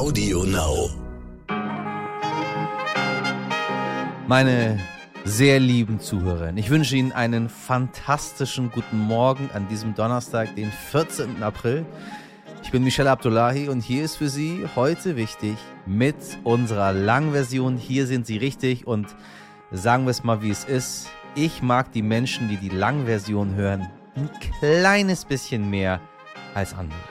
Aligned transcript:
Audio 0.00 0.44
Now. 0.44 0.88
Meine 4.26 4.80
sehr 5.26 5.60
lieben 5.60 6.00
Zuhörerinnen, 6.00 6.56
ich 6.56 6.70
wünsche 6.70 6.96
Ihnen 6.96 7.12
einen 7.12 7.50
fantastischen 7.50 8.70
guten 8.70 8.98
Morgen 8.98 9.50
an 9.52 9.68
diesem 9.68 9.94
Donnerstag, 9.94 10.56
den 10.56 10.72
14. 10.72 11.42
April. 11.42 11.84
Ich 12.62 12.70
bin 12.70 12.82
Michelle 12.82 13.10
Abdullahi 13.10 13.68
und 13.68 13.82
hier 13.82 14.02
ist 14.02 14.16
für 14.16 14.30
Sie 14.30 14.64
heute 14.74 15.16
wichtig 15.16 15.58
mit 15.84 16.16
unserer 16.44 16.94
Langversion. 16.94 17.76
Hier 17.76 18.06
sind 18.06 18.26
Sie 18.26 18.38
richtig 18.38 18.86
und 18.86 19.14
sagen 19.70 20.06
wir 20.06 20.12
es 20.12 20.24
mal, 20.24 20.40
wie 20.40 20.50
es 20.50 20.64
ist. 20.64 21.10
Ich 21.34 21.60
mag 21.60 21.92
die 21.92 22.00
Menschen, 22.00 22.48
die 22.48 22.56
die 22.56 22.70
Langversion 22.74 23.54
hören, 23.54 23.86
ein 24.16 24.30
kleines 24.60 25.26
bisschen 25.26 25.68
mehr 25.68 26.00
als 26.54 26.72
andere. 26.72 27.09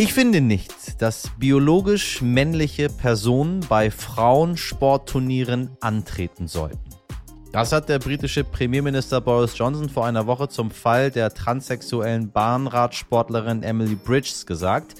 Ich 0.00 0.14
finde 0.14 0.40
nicht, 0.40 1.02
dass 1.02 1.30
biologisch 1.38 2.22
männliche 2.22 2.88
Personen 2.88 3.60
bei 3.68 3.90
Frauensportturnieren 3.90 5.76
antreten 5.82 6.48
sollten. 6.48 6.88
Das 7.52 7.70
hat 7.72 7.90
der 7.90 7.98
britische 7.98 8.42
Premierminister 8.42 9.20
Boris 9.20 9.58
Johnson 9.58 9.90
vor 9.90 10.06
einer 10.06 10.26
Woche 10.26 10.48
zum 10.48 10.70
Fall 10.70 11.10
der 11.10 11.34
transsexuellen 11.34 12.32
Bahnradsportlerin 12.32 13.62
Emily 13.62 13.94
Bridges 13.94 14.46
gesagt. 14.46 14.94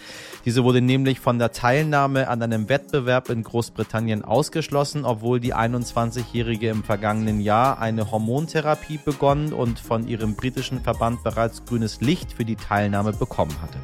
Diese 0.45 0.65
wurde 0.65 0.83
nämlich 0.83 1.19
von 1.19 1.39
der 1.39 1.53
Teilnahme 1.53 2.29
an 2.29 2.43
einem 2.43 2.69
Wettbewerb 2.69 3.31
in 3.31 3.43
Großbritannien 3.43 4.23
ausgeschlossen, 4.23 5.07
obwohl 5.07 5.41
die 5.41 5.55
21-Jährige 5.55 6.69
im 6.69 6.85
vergangenen 6.85 7.41
Jahr 7.41 7.79
eine 7.79 8.11
Hormontherapie 8.11 9.01
begonnen 9.03 9.55
und 9.55 9.81
von 9.81 10.07
ihrem 10.07 10.35
britischen 10.35 10.83
Verband 10.83 11.25
bereits 11.25 11.65
grünes 11.65 12.03
Licht 12.03 12.35
für 12.35 12.45
die 12.45 12.57
Teilnahme 12.57 13.15
bekommen 13.15 13.57
hatte. 13.63 13.79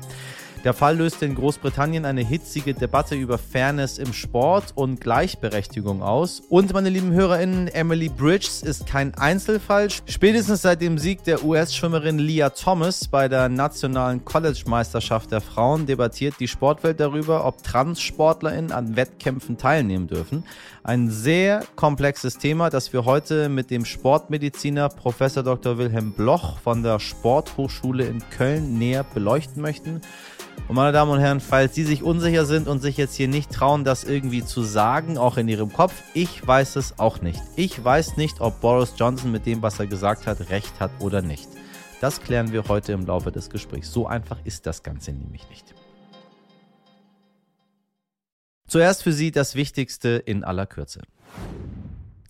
Der 0.67 0.75
Fall 0.75 0.97
löste 0.97 1.25
in 1.25 1.37
Großbritannien 1.37 2.05
eine 2.05 2.25
hitzige 2.25 2.75
Debatte 2.75 3.15
über 3.15 3.39
Fairness 3.39 3.99
im 3.99 4.13
Sport 4.13 4.73
und 4.75 5.01
Gleichberechtigung 5.01 6.03
aus. 6.03 6.43
Und 6.49 6.73
meine 6.73 6.89
lieben 6.89 7.13
HörerInnen, 7.13 7.69
Emily 7.69 8.09
Bridges 8.09 8.65
ist 8.65 8.85
kein 8.85 9.15
Einzelfall. 9.15 9.91
Spätestens 9.91 10.63
seit 10.63 10.81
dem 10.81 10.99
Sieg 10.99 11.23
der 11.23 11.45
US-Schwimmerin 11.45 12.19
Leah 12.19 12.51
Thomas 12.51 13.07
bei 13.07 13.29
der 13.29 13.49
nationalen 13.49 14.25
College-Meisterschaft 14.25 15.31
der 15.31 15.41
Frauen 15.41 15.87
debattiert 15.87 16.35
die 16.41 16.49
Sportwelt 16.49 16.99
darüber, 16.99 17.45
ob 17.45 17.63
TranssportlerInnen 17.63 18.73
an 18.73 18.97
Wettkämpfen 18.97 19.59
teilnehmen 19.59 20.09
dürfen. 20.09 20.43
Ein 20.83 21.11
sehr 21.11 21.63
komplexes 21.77 22.39
Thema, 22.39 22.71
das 22.71 22.93
wir 22.93 23.05
heute 23.05 23.49
mit 23.49 23.71
dem 23.71 23.85
Sportmediziner 23.85 24.89
Prof. 24.89 25.19
Dr. 25.19 25.79
Wilhelm 25.79 26.11
Bloch 26.11 26.59
von 26.59 26.83
der 26.83 26.99
Sporthochschule 26.99 28.05
in 28.07 28.21
Köln 28.31 28.79
näher 28.79 29.05
beleuchten 29.05 29.63
möchten. 29.63 30.01
Und 30.69 30.75
meine 30.75 30.93
Damen 30.93 31.13
und 31.13 31.21
Herren, 31.21 31.41
falls 31.41 31.75
Sie 31.75 31.85
sich 31.85 32.03
unsicher 32.03 32.45
sind 32.45 32.67
und 32.67 32.81
sich 32.81 32.97
jetzt 32.97 33.15
hier 33.15 33.29
nicht 33.29 33.53
trauen, 33.53 33.85
das 33.85 34.03
irgendwie 34.03 34.45
zu 34.45 34.63
sagen, 34.63 35.17
auch 35.17 35.37
in 35.37 35.47
Ihrem 35.49 35.73
Kopf, 35.73 35.95
ich 36.13 36.45
weiß 36.45 36.77
es 36.77 36.99
auch 36.99 37.21
nicht. 37.21 37.41
Ich 37.55 37.83
weiß 37.83 38.17
nicht, 38.17 38.41
ob 38.41 38.61
Boris 38.61 38.95
Johnson 38.97 39.31
mit 39.31 39.47
dem, 39.47 39.63
was 39.63 39.79
er 39.79 39.87
gesagt 39.87 40.27
hat, 40.27 40.51
recht 40.51 40.81
hat 40.81 40.91
oder 40.99 41.23
nicht. 41.23 41.49
Das 42.01 42.21
klären 42.21 42.53
wir 42.53 42.65
heute 42.69 42.93
im 42.93 43.07
Laufe 43.07 43.31
des 43.31 43.49
Gesprächs. 43.49 43.93
So 43.93 44.07
einfach 44.07 44.39
ist 44.45 44.67
das 44.67 44.83
Ganze 44.83 45.13
nämlich 45.13 45.49
nicht. 45.49 45.75
Zuerst 48.67 49.05
für 49.05 49.13
Sie 49.13 49.31
das 49.31 49.55
Wichtigste 49.55 50.09
in 50.09 50.43
aller 50.43 50.67
Kürze. 50.67 51.03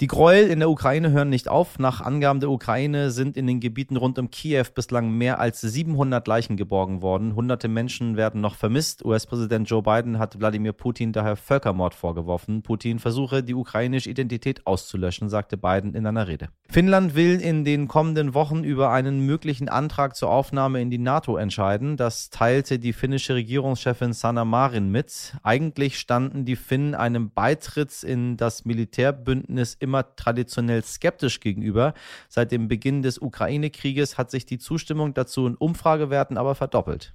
Die 0.03 0.09
Gräuel 0.09 0.51
in 0.51 0.59
der 0.59 0.69
Ukraine 0.69 1.11
hören 1.11 1.31
nicht 1.31 1.49
auf. 1.49 1.79
Nach 1.79 2.03
Angaben 2.03 2.41
der 2.41 2.51
Ukraine 2.51 3.11
sind 3.11 3.39
in 3.39 3.47
den 3.47 3.61
Gebieten 3.61 3.97
rund 3.97 4.19
um 4.19 4.31
Kiew 4.31 4.67
bislang 4.75 5.11
mehr 5.11 5.41
als 5.41 5.63
700 5.63 6.27
Leichen 6.29 6.59
geborgen 6.59 7.01
worden. 7.01 7.35
Hunderte 7.35 7.69
Menschen 7.69 8.15
werden 8.15 8.43
noch 8.43 8.57
vermisst. 8.57 9.07
US-Präsident 9.07 9.71
Joe 9.71 9.83
Biden 9.83 10.19
hat 10.19 10.39
Wladimir 10.39 10.75
Putin 10.75 11.13
daher 11.13 11.35
Völkermord 11.37 11.95
vorgeworfen. 11.95 12.61
Putin 12.61 12.99
versuche, 12.99 13.43
die 13.43 13.55
ukrainische 13.55 14.11
Identität 14.11 14.67
auszulöschen, 14.67 15.31
sagte 15.31 15.57
Biden 15.57 15.95
in 15.95 16.07
einer 16.07 16.29
Rede. 16.29 16.51
Finnland 16.69 17.15
will 17.15 17.41
in 17.41 17.65
den 17.65 17.89
kommenden 17.89 18.35
Wochen 18.35 18.65
über 18.65 18.91
einen 18.91 19.25
möglichen 19.25 19.71
Antrag 19.71 20.15
zur 20.15 20.29
Aufnahme 20.29 20.83
in 20.83 20.91
die 20.91 20.99
NATO 20.99 21.39
entscheiden. 21.39 21.97
Das 21.97 22.29
teilte 22.29 22.79
die 22.79 22.93
finnische 22.93 23.35
Regierungschefin 23.35 24.13
Sanna 24.13 24.45
Marin 24.45 24.91
mit. 24.91 25.37
Eigentlich 25.43 25.99
standen 25.99 26.45
die 26.45 26.57
Finnen 26.57 26.95
einem 26.95 27.31
Beitritt 27.31 28.03
in 28.03 28.37
das 28.37 28.67
Militärbündnis 28.67 29.75
immer 29.87 30.17
traditionell 30.17 30.83
skeptisch 30.83 31.41
gegenüber. 31.41 31.95
Seit 32.29 32.53
dem 32.53 32.69
Beginn 32.69 33.03
des 33.03 33.19
Ukraine-Krieges 33.19 34.19
hat 34.19 34.31
sich 34.31 34.45
die 34.45 34.59
Zustimmung 34.59 35.15
dazu 35.15 35.47
in 35.47 35.55
Umfragewerten 35.55 36.37
aber 36.37 36.55
verdoppelt. 36.55 37.15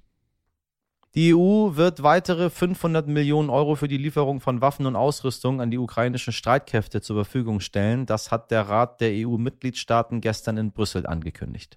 Die 1.14 1.34
EU 1.34 1.76
wird 1.76 2.02
weitere 2.02 2.48
500 2.48 3.06
Millionen 3.06 3.50
Euro 3.50 3.74
für 3.74 3.86
die 3.86 3.98
Lieferung 3.98 4.40
von 4.40 4.62
Waffen 4.62 4.86
und 4.86 4.96
Ausrüstung 4.96 5.60
an 5.60 5.70
die 5.70 5.76
ukrainischen 5.76 6.32
Streitkräfte 6.32 7.02
zur 7.02 7.16
Verfügung 7.16 7.60
stellen. 7.60 8.06
Das 8.06 8.30
hat 8.30 8.50
der 8.50 8.62
Rat 8.62 9.02
der 9.02 9.10
EU-Mitgliedstaaten 9.12 10.22
gestern 10.22 10.56
in 10.56 10.72
Brüssel 10.72 11.06
angekündigt. 11.06 11.76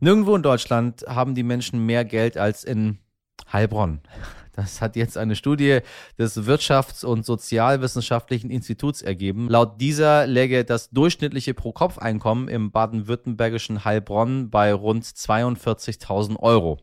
Nirgendwo 0.00 0.34
in 0.34 0.42
Deutschland 0.42 1.04
haben 1.06 1.36
die 1.36 1.44
Menschen 1.44 1.86
mehr 1.86 2.04
Geld 2.04 2.36
als 2.36 2.64
in 2.64 2.98
Heilbronn. 3.52 4.00
Das 4.58 4.80
hat 4.80 4.96
jetzt 4.96 5.16
eine 5.16 5.36
Studie 5.36 5.82
des 6.18 6.36
Wirtschafts- 6.36 7.04
und 7.04 7.24
Sozialwissenschaftlichen 7.24 8.50
Instituts 8.50 9.02
ergeben. 9.02 9.48
Laut 9.48 9.80
dieser 9.80 10.26
läge 10.26 10.64
das 10.64 10.90
durchschnittliche 10.90 11.54
Pro-Kopf-Einkommen 11.54 12.48
im 12.48 12.72
baden-württembergischen 12.72 13.84
Heilbronn 13.84 14.50
bei 14.50 14.74
rund 14.74 15.04
42.000 15.04 16.40
Euro. 16.40 16.78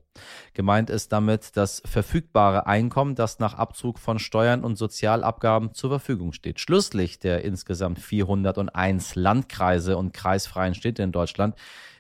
Gemeint 0.54 0.90
ist 0.90 1.12
damit 1.12 1.58
das 1.58 1.82
verfügbare 1.84 2.66
Einkommen, 2.66 3.16
das 3.16 3.40
nach 3.40 3.56
Abzug 3.56 4.00
von 4.00 4.20
Steuern 4.20 4.64
und 4.64 4.78
Sozialabgaben 4.78 5.74
zur 5.74 5.90
Verfügung 5.90 6.32
steht. 6.32 6.62
Schlusslicht 6.62 7.26
der 7.26 7.44
insgesamt 7.44 8.00
401 8.00 9.16
Landkreise 9.16 9.98
und 9.98 10.14
kreisfreien 10.14 10.76
Städte 10.76 11.04
in 11.04 11.12
Deutschland 11.12 11.56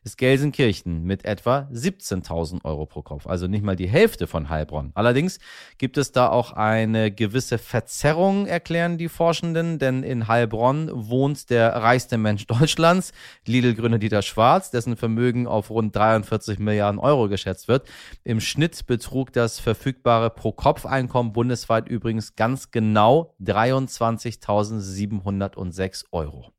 ist 0.05 0.17
Gelsenkirchen 0.19 1.03
mit 1.03 1.25
etwa 1.25 1.67
17.000 1.73 2.63
Euro 2.63 2.85
pro 2.85 3.01
Kopf, 3.01 3.25
also 3.25 3.47
nicht 3.47 3.66
mal 3.66 3.75
die 3.75 3.89
Hälfte 3.89 4.27
von 4.27 4.49
Heilbronn. 4.49 4.91
Allerdings 4.93 5.39
gibt 5.79 5.97
es 5.97 6.11
da 6.11 6.29
auch 6.29 6.51
eine 6.51 7.11
gewisse 7.11 7.57
Verzerrung, 7.57 8.45
erklären 8.45 8.99
die 8.99 9.09
Forschenden, 9.09 9.79
denn 9.79 10.03
in 10.03 10.27
Heilbronn 10.27 10.91
wohnt 10.93 11.49
der 11.49 11.75
reichste 11.75 12.19
Mensch 12.19 12.45
Deutschlands, 12.59 13.13
Lidl-Gründer 13.47 13.97
Dieter 13.97 14.21
Schwarz, 14.21 14.69
dessen 14.69 14.95
Vermögen 14.95 15.47
auf 15.47 15.71
rund 15.71 15.95
43 15.95 16.59
Milliarden 16.59 16.99
Euro 16.99 17.27
geschätzt 17.27 17.67
wird. 17.67 17.87
Im 18.23 18.39
Schnitt 18.39 18.85
betrug 18.85 19.33
das 19.33 19.59
verfügbare 19.59 20.29
Pro-Kopf-Einkommen 20.29 21.33
bundesweit 21.33 21.89
übrigens 21.89 22.35
ganz 22.35 22.69
genau 22.69 23.33
23.706 23.41 26.05
Euro. 26.11 26.51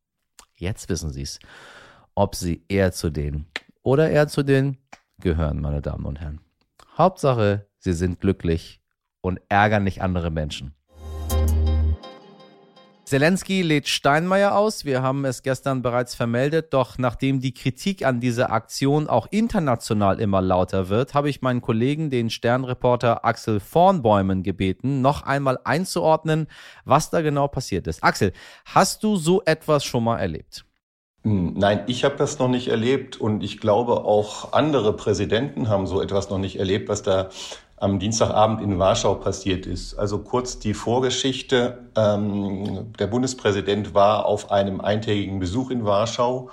Jetzt 0.57 0.89
wissen 0.89 1.13
Sie 1.13 1.23
es 1.23 1.39
ob 2.17 2.35
sie 2.35 2.65
eher 2.69 2.91
zu 2.91 3.11
den 3.11 3.47
oder 3.83 4.11
eher 4.11 4.27
zu 4.27 4.43
den 4.43 4.79
gehören, 5.21 5.61
meine 5.61 5.83
Damen 5.83 6.05
und 6.07 6.21
Herren. 6.21 6.41
Hauptsache, 6.99 7.69
sie 7.79 7.93
sind 7.93 8.21
glücklich 8.21 8.81
und 9.21 9.41
ärgern 9.49 9.85
nicht 9.85 10.03
andere 10.03 10.31
Menschen. 10.31 10.75
Zelensky 13.05 13.63
lädt 13.63 13.87
Steinmeier 13.87 14.57
aus. 14.57 14.85
Wir 14.85 15.01
haben 15.01 15.25
es 15.25 15.45
gestern 15.45 15.81
bereits 15.81 16.17
vermeldet. 16.17 16.75
Doch 16.75 16.99
nachdem 16.99 17.39
die 17.39 17.55
Kritik 17.55 18.05
an 18.05 18.19
dieser 18.19 18.51
Aktion 18.51 19.07
auch 19.07 19.29
international 19.31 20.19
immer 20.19 20.43
lauter 20.43 20.89
wird, 20.89 21.15
habe 21.15 21.29
ich 21.29 21.41
meinen 21.41 21.61
Kollegen, 21.61 22.11
den 22.11 22.31
Sternreporter 22.31 23.25
Axel 23.25 23.61
Vornbäumen, 23.61 24.43
gebeten, 24.43 25.03
noch 25.03 25.23
einmal 25.23 25.61
einzuordnen, 25.63 26.49
was 26.85 27.11
da 27.11 27.21
genau 27.21 27.47
passiert 27.47 27.87
ist. 27.87 28.03
Axel, 28.03 28.33
hast 28.65 29.05
du 29.05 29.15
so 29.15 29.41
etwas 29.45 29.85
schon 29.85 30.03
mal 30.03 30.19
erlebt? 30.19 30.66
Hm, 31.27 31.55
nein, 31.57 31.83
ich 31.89 32.05
habe 32.05 32.15
das 32.15 32.39
noch 32.39 32.47
nicht 32.47 32.69
erlebt 32.69 33.17
und 33.17 33.43
ich 33.43 33.59
glaube 33.59 34.05
auch 34.05 34.53
andere 34.53 34.93
Präsidenten 34.93 35.69
haben 35.69 35.89
so 35.89 36.01
etwas 36.01 36.31
noch 36.31 36.39
nicht 36.39 36.61
erlebt, 36.61 36.89
was 36.89 37.03
da 37.03 37.31
am 37.77 37.99
Dienstagabend 37.99 38.61
in 38.61 38.79
Warschau 38.79 39.17
passiert 39.17 39.67
ist. 39.67 39.99
Also 39.99 40.21
kurz 40.21 40.61
die 40.61 40.73
Vorgeschichte. 40.73 41.91
Ähm, 41.97 42.93
der 42.97 43.09
Bundespräsident 43.09 43.93
war 43.93 44.27
auf 44.27 44.53
einem 44.53 44.81
eintägigen 44.81 45.41
Besuch 45.41 45.73
in 45.73 45.85
Warschau 45.85 46.51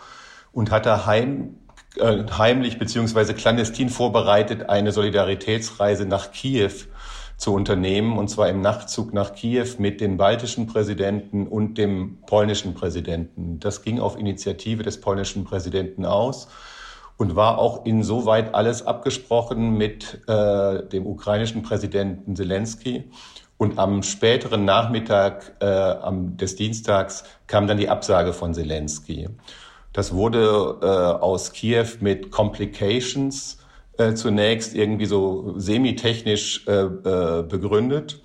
und 0.51 0.71
hatte 0.71 1.05
heim, 1.05 1.55
äh, 1.97 2.23
heimlich 2.35 2.79
beziehungsweise 2.79 3.35
clandestin 3.35 3.89
vorbereitet 3.89 4.69
eine 4.69 4.91
Solidaritätsreise 4.91 6.07
nach 6.07 6.31
Kiew 6.31 6.71
zu 7.37 7.53
unternehmen, 7.53 8.17
und 8.17 8.29
zwar 8.29 8.49
im 8.49 8.61
Nachtzug 8.61 9.13
nach 9.13 9.33
Kiew 9.33 9.67
mit 9.77 10.01
den 10.01 10.17
baltischen 10.17 10.67
Präsidenten 10.67 11.47
und 11.47 11.77
dem 11.77 12.19
polnischen 12.25 12.73
Präsidenten. 12.73 13.59
Das 13.59 13.81
ging 13.81 13.99
auf 13.99 14.17
Initiative 14.17 14.83
des 14.83 15.01
polnischen 15.01 15.43
Präsidenten 15.43 16.05
aus 16.05 16.47
und 17.17 17.35
war 17.35 17.57
auch 17.57 17.85
insoweit 17.85 18.53
alles 18.53 18.85
abgesprochen 18.85 19.77
mit 19.77 20.21
äh, 20.27 20.83
dem 20.87 21.05
ukrainischen 21.05 21.63
Präsidenten 21.63 22.35
Zelensky. 22.35 23.05
Und 23.57 23.77
am 23.77 24.03
späteren 24.03 24.65
Nachmittag 24.65 25.53
äh, 25.61 25.65
am, 25.65 26.35
des 26.37 26.55
Dienstags 26.55 27.23
kam 27.47 27.67
dann 27.67 27.77
die 27.77 27.89
Absage 27.89 28.33
von 28.33 28.53
Zelensky. 28.53 29.29
Das 29.93 30.13
wurde 30.13 30.79
äh, 30.81 30.85
aus 30.85 31.53
Kiew 31.53 31.85
mit 31.99 32.31
Complications 32.31 33.59
äh, 33.97 34.13
zunächst 34.13 34.75
irgendwie 34.75 35.05
so 35.05 35.53
semitechnisch 35.57 36.65
äh, 36.67 36.83
äh, 36.83 37.43
begründet. 37.43 38.21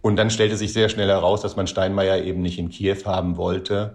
Und 0.00 0.16
dann 0.16 0.30
stellte 0.30 0.56
sich 0.56 0.72
sehr 0.72 0.88
schnell 0.88 1.08
heraus, 1.08 1.40
dass 1.40 1.56
man 1.56 1.66
Steinmeier 1.66 2.22
eben 2.22 2.42
nicht 2.42 2.58
in 2.58 2.68
Kiew 2.68 3.04
haben 3.06 3.36
wollte. 3.36 3.94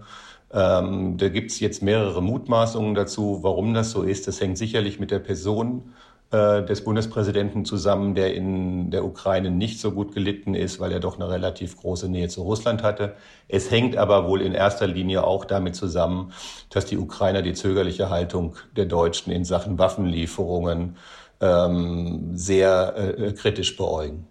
Ähm, 0.52 1.16
da 1.16 1.28
gibt 1.28 1.52
es 1.52 1.60
jetzt 1.60 1.82
mehrere 1.82 2.22
Mutmaßungen 2.22 2.94
dazu, 2.94 3.38
warum 3.42 3.74
das 3.74 3.92
so 3.92 4.02
ist. 4.02 4.26
Das 4.26 4.40
hängt 4.40 4.58
sicherlich 4.58 4.98
mit 4.98 5.12
der 5.12 5.20
Person 5.20 5.92
äh, 6.30 6.64
des 6.64 6.84
Bundespräsidenten 6.84 7.64
zusammen, 7.64 8.14
der 8.14 8.34
in 8.34 8.90
der 8.90 9.04
Ukraine 9.04 9.50
nicht 9.50 9.80
so 9.80 9.90
gut 9.90 10.14
gelitten 10.14 10.54
ist, 10.54 10.78
weil 10.78 10.92
er 10.92 11.00
doch 11.00 11.16
eine 11.16 11.28
relativ 11.28 11.76
große 11.76 12.08
Nähe 12.08 12.28
zu 12.28 12.42
Russland 12.42 12.84
hatte. 12.84 13.16
Es 13.48 13.70
hängt 13.70 13.96
aber 13.96 14.28
wohl 14.28 14.40
in 14.40 14.54
erster 14.54 14.86
Linie 14.86 15.24
auch 15.24 15.44
damit 15.44 15.74
zusammen, 15.74 16.32
dass 16.68 16.86
die 16.86 16.98
Ukrainer 16.98 17.42
die 17.42 17.54
zögerliche 17.54 18.10
Haltung 18.10 18.54
der 18.76 18.86
Deutschen 18.86 19.32
in 19.32 19.44
Sachen 19.44 19.78
Waffenlieferungen 19.78 20.96
ähm, 21.40 22.30
sehr 22.36 22.94
äh, 22.96 23.32
kritisch 23.32 23.76
beäugen. 23.76 24.26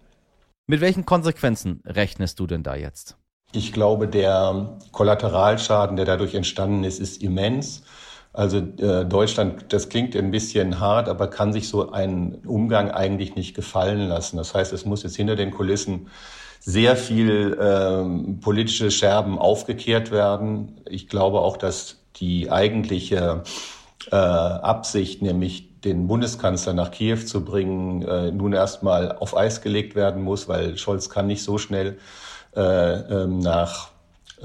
Mit 0.66 0.80
welchen 0.80 1.04
Konsequenzen 1.04 1.82
rechnest 1.84 2.38
du 2.40 2.46
denn 2.46 2.62
da 2.62 2.76
jetzt? 2.76 3.16
Ich 3.52 3.72
glaube, 3.72 4.06
der 4.06 4.78
Kollateralschaden, 4.92 5.96
der 5.96 6.06
dadurch 6.06 6.34
entstanden 6.34 6.84
ist, 6.84 7.00
ist 7.00 7.22
immens. 7.22 7.82
Also 8.32 8.58
äh, 8.58 9.04
Deutschland, 9.04 9.72
das 9.72 9.88
klingt 9.88 10.14
ein 10.14 10.30
bisschen 10.30 10.78
hart, 10.78 11.08
aber 11.08 11.26
kann 11.28 11.52
sich 11.52 11.68
so 11.68 11.90
einen 11.90 12.36
Umgang 12.46 12.90
eigentlich 12.90 13.34
nicht 13.34 13.54
gefallen 13.54 14.08
lassen. 14.08 14.36
Das 14.36 14.54
heißt, 14.54 14.72
es 14.72 14.84
muss 14.84 15.02
jetzt 15.02 15.16
hinter 15.16 15.34
den 15.34 15.50
Kulissen 15.50 16.08
sehr 16.60 16.94
viel 16.94 17.58
ähm, 17.60 18.38
politische 18.40 18.90
Scherben 18.90 19.38
aufgekehrt 19.38 20.10
werden. 20.10 20.80
Ich 20.88 21.08
glaube 21.08 21.40
auch, 21.40 21.56
dass 21.56 22.02
die 22.16 22.50
eigentliche 22.50 23.42
äh, 24.12 24.16
Absicht, 24.16 25.22
nämlich 25.22 25.80
den 25.80 26.06
Bundeskanzler 26.06 26.74
nach 26.74 26.90
Kiew 26.90 27.24
zu 27.24 27.44
bringen, 27.44 28.02
äh, 28.02 28.30
nun 28.30 28.52
erstmal 28.52 29.12
auf 29.12 29.36
Eis 29.36 29.62
gelegt 29.62 29.94
werden 29.94 30.22
muss, 30.22 30.46
weil 30.48 30.76
Scholz 30.76 31.08
kann 31.08 31.26
nicht 31.26 31.42
so 31.42 31.58
schnell 31.58 31.98
äh, 32.54 32.60
ähm, 32.60 33.38
nach 33.38 33.90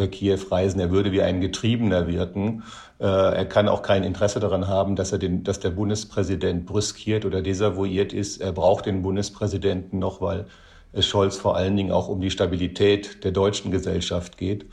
Kiew 0.07 0.39
reisen. 0.51 0.79
Er 0.79 0.91
würde 0.91 1.11
wie 1.11 1.21
ein 1.21 1.41
Getriebener 1.41 2.07
wirken. 2.07 2.63
Äh, 2.99 3.05
er 3.05 3.45
kann 3.45 3.67
auch 3.67 3.81
kein 3.81 4.03
Interesse 4.03 4.39
daran 4.39 4.67
haben, 4.67 4.95
dass 4.95 5.11
er 5.11 5.17
den, 5.17 5.43
dass 5.43 5.59
der 5.59 5.71
Bundespräsident 5.71 6.65
brüskiert 6.65 7.25
oder 7.25 7.41
desavouiert 7.41 8.13
ist. 8.13 8.41
Er 8.41 8.51
braucht 8.51 8.85
den 8.85 9.01
Bundespräsidenten 9.01 9.99
noch, 9.99 10.21
weil 10.21 10.45
es 10.93 11.05
Scholz 11.05 11.37
vor 11.37 11.57
allen 11.57 11.75
Dingen 11.75 11.91
auch 11.91 12.07
um 12.07 12.21
die 12.21 12.31
Stabilität 12.31 13.23
der 13.23 13.31
deutschen 13.31 13.71
Gesellschaft 13.71 14.37
geht 14.37 14.65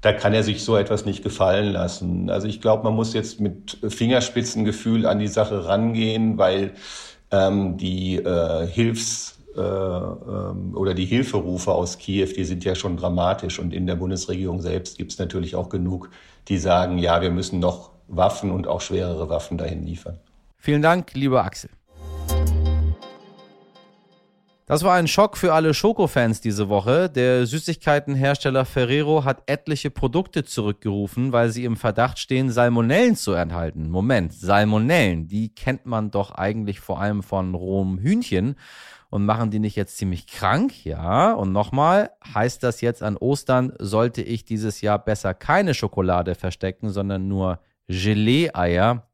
da 0.00 0.12
kann 0.12 0.32
er 0.32 0.42
sich 0.42 0.64
so 0.64 0.76
etwas 0.76 1.04
nicht 1.04 1.22
gefallen 1.22 1.72
lassen. 1.72 2.30
Also 2.30 2.48
ich 2.48 2.60
glaube, 2.60 2.84
man 2.84 2.94
muss 2.94 3.12
jetzt 3.12 3.40
mit 3.40 3.76
Fingerspitzengefühl 3.86 5.06
an 5.06 5.18
die 5.18 5.28
Sache 5.28 5.66
rangehen, 5.66 6.38
weil 6.38 6.72
ähm, 7.30 7.76
die 7.76 8.16
äh, 8.16 8.66
Hilfs- 8.66 9.36
äh, 9.38 9.39
oder 9.60 10.94
die 10.94 11.04
Hilferufe 11.04 11.72
aus 11.72 11.98
Kiew, 11.98 12.28
die 12.36 12.44
sind 12.44 12.64
ja 12.64 12.74
schon 12.74 12.96
dramatisch. 12.96 13.58
Und 13.58 13.72
in 13.72 13.86
der 13.86 13.96
Bundesregierung 13.96 14.60
selbst 14.60 14.98
gibt 14.98 15.12
es 15.12 15.18
natürlich 15.18 15.54
auch 15.54 15.68
genug, 15.68 16.10
die 16.48 16.58
sagen, 16.58 16.98
ja, 16.98 17.20
wir 17.22 17.30
müssen 17.30 17.60
noch 17.60 17.90
Waffen 18.08 18.50
und 18.50 18.66
auch 18.66 18.80
schwerere 18.80 19.28
Waffen 19.28 19.58
dahin 19.58 19.84
liefern. 19.84 20.18
Vielen 20.58 20.82
Dank, 20.82 21.14
lieber 21.14 21.44
Axel. 21.44 21.70
Das 24.70 24.84
war 24.84 24.94
ein 24.94 25.08
Schock 25.08 25.36
für 25.36 25.52
alle 25.52 25.74
Schokofans 25.74 26.40
diese 26.40 26.68
Woche. 26.68 27.10
Der 27.10 27.44
Süßigkeitenhersteller 27.44 28.64
Ferrero 28.64 29.24
hat 29.24 29.42
etliche 29.46 29.90
Produkte 29.90 30.44
zurückgerufen, 30.44 31.32
weil 31.32 31.50
sie 31.50 31.64
im 31.64 31.76
Verdacht 31.76 32.20
stehen, 32.20 32.50
Salmonellen 32.50 33.16
zu 33.16 33.32
enthalten. 33.32 33.90
Moment, 33.90 34.32
Salmonellen, 34.32 35.26
die 35.26 35.52
kennt 35.52 35.86
man 35.86 36.12
doch 36.12 36.30
eigentlich 36.30 36.78
vor 36.78 37.00
allem 37.00 37.24
von 37.24 37.56
rohem 37.56 37.98
Hühnchen. 37.98 38.54
Und 39.08 39.26
machen 39.26 39.50
die 39.50 39.58
nicht 39.58 39.74
jetzt 39.74 39.96
ziemlich 39.96 40.28
krank? 40.28 40.84
Ja. 40.84 41.32
Und 41.32 41.50
nochmal, 41.50 42.12
heißt 42.32 42.62
das 42.62 42.80
jetzt 42.80 43.02
an 43.02 43.16
Ostern, 43.16 43.72
sollte 43.80 44.22
ich 44.22 44.44
dieses 44.44 44.82
Jahr 44.82 45.00
besser 45.00 45.34
keine 45.34 45.74
Schokolade 45.74 46.36
verstecken, 46.36 46.90
sondern 46.90 47.26
nur 47.26 47.58
Gelee-Eier? 47.88 49.09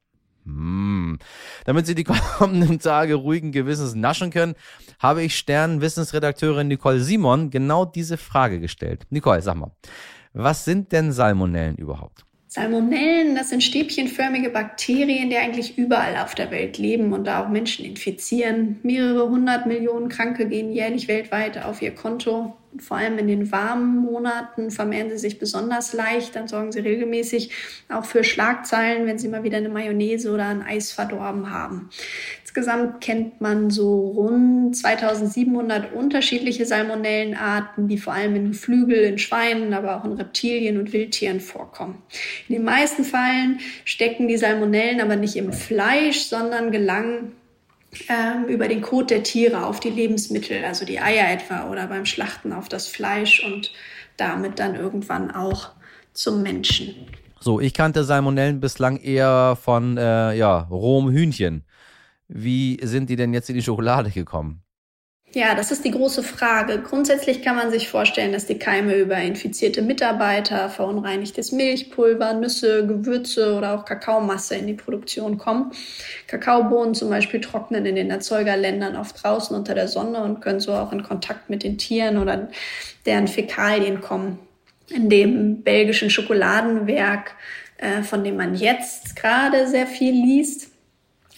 Hm. 0.47 1.19
Damit 1.65 1.87
Sie 1.87 1.95
die 1.95 2.05
kommenden 2.39 2.79
Tage 2.79 3.15
ruhigen 3.15 3.53
Gewissens 3.53 3.95
naschen 3.95 4.31
können, 4.31 4.55
habe 4.99 5.23
ich 5.23 5.37
Stern-Wissensredakteurin 5.37 6.69
Nicole 6.69 7.01
Simon 7.01 7.51
genau 7.51 7.85
diese 7.85 8.17
Frage 8.17 8.61
gestellt. 8.61 9.07
Nicole, 9.11 9.43
sag 9.43 9.57
mal, 9.57 9.73
was 10.33 10.65
sind 10.65 10.93
denn 10.93 11.13
Salmonellen 11.13 11.77
überhaupt? 11.77 12.25
Salmonellen, 12.49 13.35
das 13.35 13.51
sind 13.51 13.63
stäbchenförmige 13.63 14.51
Bakterien, 14.51 15.29
die 15.29 15.37
eigentlich 15.37 15.77
überall 15.77 16.17
auf 16.17 16.35
der 16.35 16.51
Welt 16.51 16.79
leben 16.79 17.13
und 17.13 17.27
da 17.27 17.45
auch 17.45 17.49
Menschen 17.49 17.85
infizieren. 17.85 18.79
Mehrere 18.83 19.29
hundert 19.29 19.67
Millionen 19.67 20.09
Kranke 20.09 20.49
gehen 20.49 20.73
jährlich 20.73 21.09
weltweit 21.09 21.63
auf 21.63 21.83
ihr 21.83 21.95
Konto. 21.95 22.57
Und 22.77 22.83
vor 22.83 22.99
allem 22.99 23.17
in 23.17 23.27
den 23.27 23.53
warmen 23.53 23.97
Monaten 23.97 24.71
vermehren 24.71 25.09
sie 25.09 25.17
sich 25.17 25.39
besonders 25.39 25.95
leicht. 25.95 26.37
Dann 26.37 26.47
sorgen 26.47 26.73
sie 26.73 26.81
regelmäßig 26.81 27.51
auch 27.89 28.05
für 28.05 28.23
Schlagzeilen, 28.23 29.07
wenn 29.07 29.19
sie 29.19 29.29
mal 29.29 29.45
wieder 29.45 29.57
eine 29.57 29.71
Mayonnaise 29.71 30.31
oder 30.31 30.45
ein 30.49 30.61
Eis 30.61 30.93
verdorben 30.93 31.51
haben. 31.51 31.89
Insgesamt 32.43 33.01
kennt 33.01 33.41
man 33.41 33.71
so 33.71 34.09
rund 34.09 34.77
2700 34.77 35.95
unterschiedliche 35.95 36.67
Salmonellenarten, 36.67 37.89
die 37.89 37.97
vor 37.97 38.13
allem 38.13 38.37
in 38.37 38.49
Geflügel, 38.49 38.99
in 39.05 39.17
Schweinen, 39.17 39.73
aber 39.73 39.97
auch 39.97 40.05
in 40.05 40.13
Reptilien 40.13 40.77
und 40.77 40.93
Wildtieren 40.93 41.41
vorkommen. 41.41 42.03
In 42.47 42.57
den 42.57 42.65
meisten 42.65 43.05
Fällen 43.05 43.61
stecken 43.87 44.29
die 44.29 44.37
Salmonellen 44.37 45.01
aber 45.01 45.17
nicht 45.17 45.37
im 45.37 45.55
Fleisch, 45.55 46.25
sondern 46.25 46.73
gelangen 46.73 47.33
ähm, 48.09 48.47
über 48.47 48.69
den 48.69 48.83
Kot 48.83 49.11
der 49.11 49.23
Tiere 49.23 49.67
auf 49.67 49.81
die 49.81 49.91
Lebensmittel, 49.91 50.65
also 50.65 50.85
die 50.85 51.01
Eier 51.01 51.31
etwa, 51.31 51.71
oder 51.71 51.87
beim 51.87 52.07
Schlachten 52.07 52.53
auf 52.53 52.69
das 52.69 52.87
Fleisch 52.89 53.45
und 53.45 53.73
damit 54.17 54.59
dann 54.59 54.75
irgendwann 54.75 55.31
auch 55.31 55.71
zum 56.13 56.43
Menschen. 56.43 56.95
So, 57.41 57.61
ich 57.61 57.75
kannte 57.75 58.05
Salmonellen 58.05 58.61
bislang 58.61 58.97
eher 58.97 59.57
von 59.61 59.97
äh, 59.99 60.35
ja, 60.35 60.61
rohem 60.71 61.13
Hühnchen. 61.13 61.65
Wie 62.29 62.81
sind 62.83 63.11
die 63.11 63.17
denn 63.17 63.35
jetzt 63.35 63.49
in 63.51 63.55
die 63.55 63.63
Schokolade 63.63 64.11
gekommen? 64.11 64.63
Ja, 65.35 65.55
das 65.55 65.71
ist 65.71 65.85
die 65.85 65.91
große 65.91 66.23
Frage. 66.23 66.81
Grundsätzlich 66.81 67.43
kann 67.43 67.57
man 67.57 67.71
sich 67.71 67.91
vorstellen, 67.91 68.33
dass 68.33 68.47
die 68.47 68.59
Keime 68.59 68.95
über 68.95 69.19
infizierte 69.19 69.83
Mitarbeiter, 69.83 70.71
verunreinigtes 70.71 71.53
Milchpulver, 71.53 72.33
Nüsse, 72.33 72.87
Gewürze 72.87 73.55
oder 73.55 73.75
auch 73.75 73.85
Kakaomasse 73.85 74.55
in 74.55 74.67
die 74.67 74.75
Produktion 74.75 75.37
kommen. 75.37 75.73
Kakaobohnen 76.27 76.95
zum 76.95 77.11
Beispiel 77.11 77.43
trocknen 77.43 77.85
in 77.85 77.97
den 77.97 78.11
Erzeugerländern 78.11 78.97
oft 78.97 79.23
draußen 79.23 79.55
unter 79.55 79.75
der 79.75 79.89
Sonne 79.89 80.23
und 80.23 80.41
können 80.41 80.61
so 80.61 80.73
auch 80.73 80.93
in 80.93 81.03
Kontakt 81.03 81.51
mit 81.51 81.65
den 81.65 81.77
Tieren 81.77 82.17
oder 82.17 82.49
deren 83.05 83.29
Fäkalien 83.29 84.01
kommen. 84.01 84.39
In 84.89 85.11
dem 85.11 85.63
belgischen 85.63 86.09
Schokoladenwerk, 86.09 87.35
äh, 87.77 88.03
von 88.03 88.25
dem 88.25 88.37
man 88.37 88.55
jetzt 88.55 89.17
gerade 89.17 89.67
sehr 89.67 89.87
viel 89.87 90.13
liest, 90.13 90.71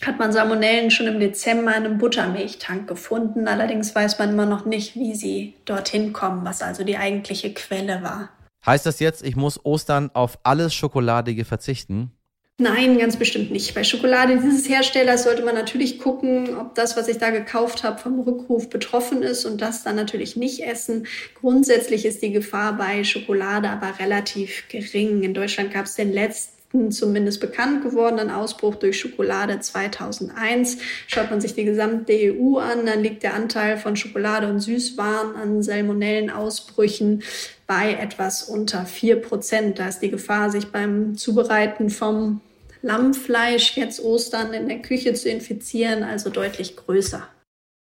hat 0.04 0.18
man 0.18 0.32
Salmonellen 0.32 0.90
schon 0.90 1.06
im 1.06 1.20
Dezember 1.20 1.76
in 1.76 1.84
einem 1.84 1.98
Buttermilchtank 1.98 2.88
gefunden. 2.88 3.48
Allerdings 3.48 3.94
weiß 3.94 4.18
man 4.18 4.30
immer 4.30 4.46
noch 4.46 4.64
nicht, 4.64 4.94
wie 4.94 5.14
sie 5.14 5.54
dorthin 5.64 6.12
kommen, 6.12 6.44
was 6.44 6.62
also 6.62 6.84
die 6.84 6.96
eigentliche 6.96 7.52
Quelle 7.52 8.02
war. 8.02 8.30
Heißt 8.64 8.86
das 8.86 9.00
jetzt, 9.00 9.24
ich 9.24 9.36
muss 9.36 9.64
Ostern 9.64 10.10
auf 10.14 10.38
alles 10.42 10.74
Schokoladige 10.74 11.44
verzichten? 11.44 12.12
Nein, 12.60 12.98
ganz 12.98 13.16
bestimmt 13.16 13.52
nicht. 13.52 13.72
Bei 13.76 13.84
Schokolade 13.84 14.36
dieses 14.36 14.68
Herstellers 14.68 15.22
sollte 15.22 15.44
man 15.44 15.54
natürlich 15.54 16.00
gucken, 16.00 16.56
ob 16.56 16.74
das, 16.74 16.96
was 16.96 17.06
ich 17.06 17.18
da 17.18 17.30
gekauft 17.30 17.84
habe, 17.84 18.00
vom 18.00 18.18
Rückruf 18.18 18.68
betroffen 18.68 19.22
ist 19.22 19.44
und 19.44 19.60
das 19.60 19.84
dann 19.84 19.94
natürlich 19.94 20.34
nicht 20.34 20.64
essen. 20.64 21.06
Grundsätzlich 21.40 22.04
ist 22.04 22.20
die 22.20 22.32
Gefahr 22.32 22.76
bei 22.76 23.04
Schokolade 23.04 23.70
aber 23.70 24.00
relativ 24.00 24.64
gering. 24.68 25.22
In 25.22 25.34
Deutschland 25.34 25.72
gab 25.72 25.86
es 25.86 25.94
den 25.94 26.12
letzten 26.12 26.57
zumindest 26.90 27.40
bekannt 27.40 27.82
gewordenen 27.82 28.30
Ausbruch 28.30 28.75
durch 28.75 29.00
Schokolade 29.00 29.58
2001. 29.60 30.78
Schaut 31.06 31.30
man 31.30 31.40
sich 31.40 31.54
die 31.54 31.64
gesamte 31.64 32.12
EU 32.12 32.58
an, 32.58 32.87
dann 32.87 33.02
liegt 33.02 33.22
der 33.22 33.34
Anteil 33.34 33.78
von 33.78 33.96
Schokolade 33.96 34.48
und 34.48 34.60
Süßwaren 34.60 35.34
an 35.34 35.62
Salmonellenausbrüchen 35.62 37.22
bei 37.66 37.94
etwas 37.94 38.42
unter 38.44 38.87
vier 38.87 39.20
Prozent. 39.20 39.78
Da 39.78 39.88
ist 39.88 40.00
die 40.00 40.10
Gefahr, 40.10 40.50
sich 40.50 40.66
beim 40.68 41.16
Zubereiten 41.16 41.90
vom 41.90 42.40
Lammfleisch 42.82 43.76
jetzt 43.76 44.02
Ostern 44.02 44.52
in 44.52 44.68
der 44.68 44.80
Küche 44.80 45.14
zu 45.14 45.28
infizieren, 45.28 46.02
also 46.02 46.30
deutlich 46.30 46.76
größer. 46.76 47.26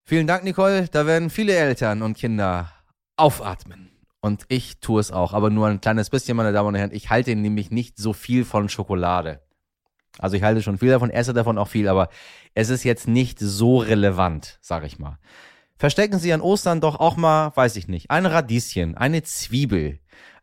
Vielen 0.05 0.27
Dank, 0.27 0.43
Nicole. 0.43 0.87
Da 0.91 1.05
werden 1.05 1.29
viele 1.29 1.53
Eltern 1.53 2.01
und 2.01 2.17
Kinder 2.17 2.71
aufatmen. 3.17 3.86
Und 4.27 4.43
ich 4.49 4.79
tue 4.79 4.99
es 4.99 5.11
auch, 5.11 5.33
aber 5.33 5.49
nur 5.49 5.67
ein 5.67 5.79
kleines 5.79 6.09
bisschen, 6.09 6.35
meine 6.35 6.51
Damen 6.51 6.67
und 6.67 6.75
Herren. 6.75 6.91
Ich 6.91 7.09
halte 7.09 7.33
nämlich 7.33 7.71
nicht 7.71 7.97
so 7.97 8.11
viel 8.11 8.43
von 8.43 8.67
Schokolade. 8.67 9.41
Also 10.19 10.35
ich 10.35 10.43
halte 10.43 10.61
schon 10.61 10.77
viel 10.77 10.89
davon, 10.89 11.09
esse 11.09 11.33
davon 11.33 11.57
auch 11.57 11.69
viel, 11.69 11.87
aber 11.87 12.09
es 12.53 12.69
ist 12.69 12.83
jetzt 12.83 13.07
nicht 13.07 13.39
so 13.39 13.77
relevant, 13.77 14.57
sag 14.61 14.83
ich 14.83 14.99
mal. 14.99 15.17
Verstecken 15.77 16.19
Sie 16.19 16.33
an 16.33 16.41
Ostern 16.41 16.81
doch 16.81 16.99
auch 16.99 17.15
mal, 17.15 17.55
weiß 17.55 17.77
ich 17.77 17.87
nicht, 17.87 18.11
ein 18.11 18.25
Radieschen, 18.25 18.97
eine 18.97 19.23
Zwiebel, 19.23 19.99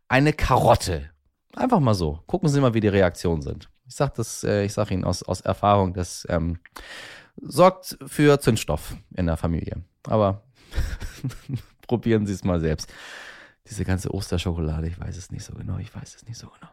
eine 0.08 0.32
Karotte. 0.32 1.10
Einfach 1.54 1.80
mal 1.80 1.94
so. 1.94 2.20
Gucken 2.26 2.48
Sie 2.48 2.60
mal, 2.60 2.72
wie 2.72 2.80
die 2.80 2.88
Reaktionen 2.88 3.42
sind. 3.42 3.68
Ich 3.86 3.96
sage 3.96 4.12
das, 4.16 4.44
äh, 4.44 4.66
sage 4.68 4.94
Ihnen 4.94 5.04
aus, 5.04 5.22
aus 5.22 5.42
Erfahrung, 5.42 5.92
das 5.92 6.26
ähm, 6.30 6.58
sorgt 7.36 7.98
für 8.06 8.40
Zündstoff 8.40 8.96
in 9.14 9.26
der 9.26 9.36
Familie. 9.36 9.82
Aber 10.06 10.42
probieren 11.86 12.26
Sie 12.26 12.32
es 12.32 12.44
mal 12.44 12.60
selbst. 12.60 12.90
Diese 13.70 13.86
ganze 13.86 14.12
Osterschokolade, 14.12 14.88
ich 14.88 15.00
weiß 15.00 15.16
es 15.16 15.30
nicht 15.30 15.42
so 15.42 15.54
genau, 15.54 15.78
ich 15.78 15.94
weiß 15.94 16.16
es 16.16 16.26
nicht 16.26 16.36
so 16.36 16.48
genau. 16.48 16.68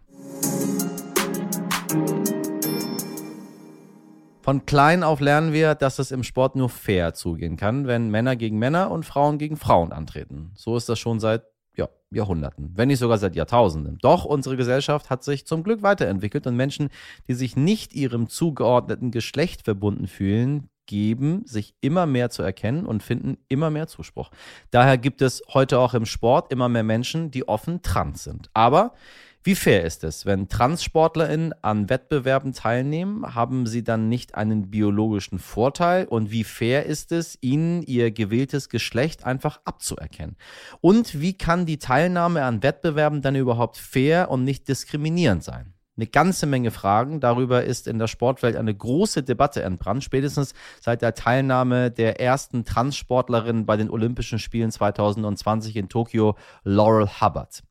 Von 4.42 4.66
klein 4.66 5.04
auf 5.04 5.22
lernen 5.22 5.54
wir, 5.54 5.76
dass 5.76 6.00
es 6.00 6.12
im 6.12 6.24
Sport 6.24 6.58
nur 6.58 6.68
fair 6.68 7.14
zugehen 7.14 7.56
kann, 7.56 7.88
wenn 7.88 8.10
Männer 8.10 8.36
gegen 8.36 8.60
Männer 8.60 8.92
und 8.92 9.06
Frauen 9.06 9.38
gegen 9.38 9.56
Frauen 9.56 9.94
antreten. 9.94 10.52
So 10.56 10.76
ist 10.76 10.90
das 10.90 11.00
schon 11.00 11.22
seit 11.22 11.44
ja, 11.78 11.88
Jahrhunderten, 12.10 12.74
wenn 12.76 12.90
nicht 12.90 13.00
sogar 13.00 13.20
seit 13.20 13.38
Jahrtausenden. 13.38 13.98
Doch 14.02 14.26
unsere 14.26 14.58
Gesellschaft 14.58 15.10
hat 15.10 15.24
sich 15.24 15.46
zum 15.46 15.64
Glück 15.64 15.84
weiterentwickelt 15.84 16.46
und 16.46 16.58
Menschen, 16.58 16.90
die 17.30 17.36
sich 17.36 17.56
nicht 17.56 17.94
ihrem 17.94 18.28
zugeordneten 18.28 19.12
Geschlecht 19.12 19.62
verbunden 19.62 20.08
fühlen, 20.08 20.71
geben 20.86 21.44
sich 21.46 21.76
immer 21.82 22.06
mehr 22.06 22.30
zu 22.30 22.44
erkennen 22.44 22.86
und 22.86 23.04
finden 23.04 23.38
immer 23.48 23.70
mehr 23.70 23.88
Zuspruch. 23.88 24.32
Daher 24.72 24.98
gibt 24.98 25.22
es 25.22 25.42
heute 25.54 25.80
auch 25.80 25.94
im 25.94 26.06
Sport 26.06 26.52
immer 26.52 26.70
mehr 26.70 26.84
Menschen, 26.84 27.32
die 27.32 27.48
offen 27.48 27.82
trans 27.82 28.24
sind. 28.24 28.50
Aber 28.54 28.94
wie 29.44 29.56
fair 29.56 29.84
ist 29.84 30.04
es, 30.04 30.28
wenn 30.28 30.50
TranssportlerInnen 30.50 31.54
an 31.64 31.90
Wettbewerben 31.90 32.54
teilnehmen? 32.54 33.34
Haben 33.34 33.66
sie 33.66 33.84
dann 33.84 34.08
nicht 34.08 34.36
einen 34.36 34.70
biologischen 34.70 35.40
Vorteil? 35.40 36.06
Und 36.06 36.30
wie 36.30 36.44
fair 36.44 36.86
ist 36.86 37.12
es, 37.12 37.40
ihnen 37.42 37.82
ihr 37.82 38.12
gewähltes 38.12 38.70
Geschlecht 38.70 39.26
einfach 39.26 39.60
abzuerkennen? 39.66 40.36
Und 40.80 41.22
wie 41.22 41.34
kann 41.34 41.66
die 41.66 41.80
Teilnahme 41.80 42.44
an 42.44 42.62
Wettbewerben 42.62 43.24
dann 43.24 43.36
überhaupt 43.36 43.78
fair 43.78 44.30
und 44.30 44.44
nicht 44.44 44.68
diskriminierend 44.68 45.44
sein? 45.44 45.74
Eine 45.98 46.08
ganze 46.08 46.46
Menge 46.46 46.72
Fragen. 46.72 47.20
Darüber 47.20 47.64
ist 47.64 47.88
in 47.88 48.00
der 48.00 48.08
Sportwelt 48.08 48.56
eine 48.56 48.74
große 48.74 49.24
Debatte 49.24 49.62
entbrannt, 49.64 50.04
spätestens 50.04 50.54
seit 50.80 51.02
der 51.02 51.14
Teilnahme 51.14 51.92
der 51.92 52.20
ersten 52.20 52.64
Transsportlerin 52.64 53.66
bei 53.66 53.76
den 53.76 53.90
Olympischen 53.90 54.40
Spielen 54.40 54.72
2020 54.72 55.76
in 55.76 55.90
Tokio, 55.90 56.36
Laurel 56.64 57.10
Hubbard. 57.20 57.62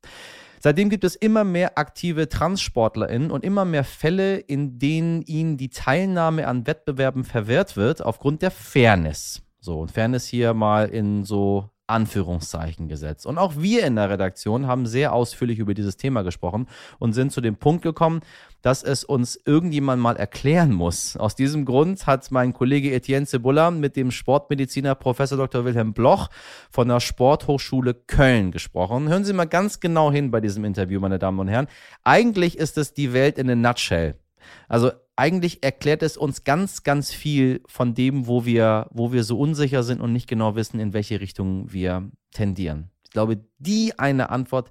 Seitdem 0.62 0.90
gibt 0.90 1.04
es 1.04 1.16
immer 1.16 1.42
mehr 1.42 1.78
aktive 1.78 2.28
TranssportlerInnen 2.28 3.30
und 3.30 3.42
immer 3.42 3.64
mehr 3.64 3.84
Fälle, 3.84 4.36
in 4.36 4.78
denen 4.78 5.22
ihnen 5.22 5.56
die 5.56 5.70
Teilnahme 5.70 6.46
an 6.46 6.66
Wettbewerben 6.66 7.24
verwehrt 7.24 7.78
wird 7.78 8.04
aufgrund 8.04 8.42
der 8.42 8.50
Fairness. 8.50 9.40
So, 9.60 9.80
und 9.80 9.90
Fairness 9.90 10.26
hier 10.26 10.52
mal 10.52 10.90
in 10.90 11.24
so 11.24 11.70
Anführungszeichen 11.90 12.88
gesetzt. 12.88 13.26
Und 13.26 13.38
auch 13.38 13.54
wir 13.56 13.84
in 13.84 13.96
der 13.96 14.10
Redaktion 14.10 14.66
haben 14.66 14.86
sehr 14.86 15.12
ausführlich 15.12 15.58
über 15.58 15.74
dieses 15.74 15.96
Thema 15.96 16.22
gesprochen 16.22 16.66
und 16.98 17.12
sind 17.12 17.32
zu 17.32 17.40
dem 17.40 17.56
Punkt 17.56 17.82
gekommen, 17.82 18.20
dass 18.62 18.82
es 18.82 19.04
uns 19.04 19.40
irgendjemand 19.44 20.02
mal 20.02 20.16
erklären 20.16 20.72
muss. 20.72 21.16
Aus 21.16 21.34
diesem 21.34 21.64
Grund 21.64 22.06
hat 22.06 22.30
mein 22.30 22.52
Kollege 22.52 22.92
Etienne 22.92 23.26
Cebulla 23.26 23.70
mit 23.70 23.96
dem 23.96 24.10
Sportmediziner 24.10 24.94
Professor 24.94 25.38
Dr. 25.38 25.64
Wilhelm 25.64 25.92
Bloch 25.92 26.28
von 26.70 26.88
der 26.88 27.00
Sporthochschule 27.00 27.94
Köln 27.94 28.50
gesprochen. 28.50 29.08
Hören 29.08 29.24
Sie 29.24 29.32
mal 29.32 29.46
ganz 29.46 29.80
genau 29.80 30.12
hin 30.12 30.30
bei 30.30 30.40
diesem 30.40 30.64
Interview, 30.64 31.00
meine 31.00 31.18
Damen 31.18 31.38
und 31.38 31.48
Herren. 31.48 31.68
Eigentlich 32.04 32.58
ist 32.58 32.76
es 32.78 32.92
die 32.92 33.12
Welt 33.12 33.38
in 33.38 33.50
a 33.50 33.54
nutshell. 33.54 34.19
Also 34.68 34.90
eigentlich 35.16 35.62
erklärt 35.62 36.02
es 36.02 36.16
uns 36.16 36.44
ganz, 36.44 36.82
ganz 36.82 37.12
viel 37.12 37.62
von 37.66 37.94
dem, 37.94 38.26
wo 38.26 38.44
wir, 38.44 38.88
wo 38.90 39.12
wir 39.12 39.24
so 39.24 39.38
unsicher 39.38 39.82
sind 39.82 40.00
und 40.00 40.12
nicht 40.12 40.28
genau 40.28 40.56
wissen, 40.56 40.80
in 40.80 40.92
welche 40.92 41.20
Richtung 41.20 41.72
wir 41.72 42.10
tendieren. 42.32 42.90
Ich 43.04 43.10
glaube, 43.10 43.44
die 43.58 43.98
eine 43.98 44.30
Antwort, 44.30 44.70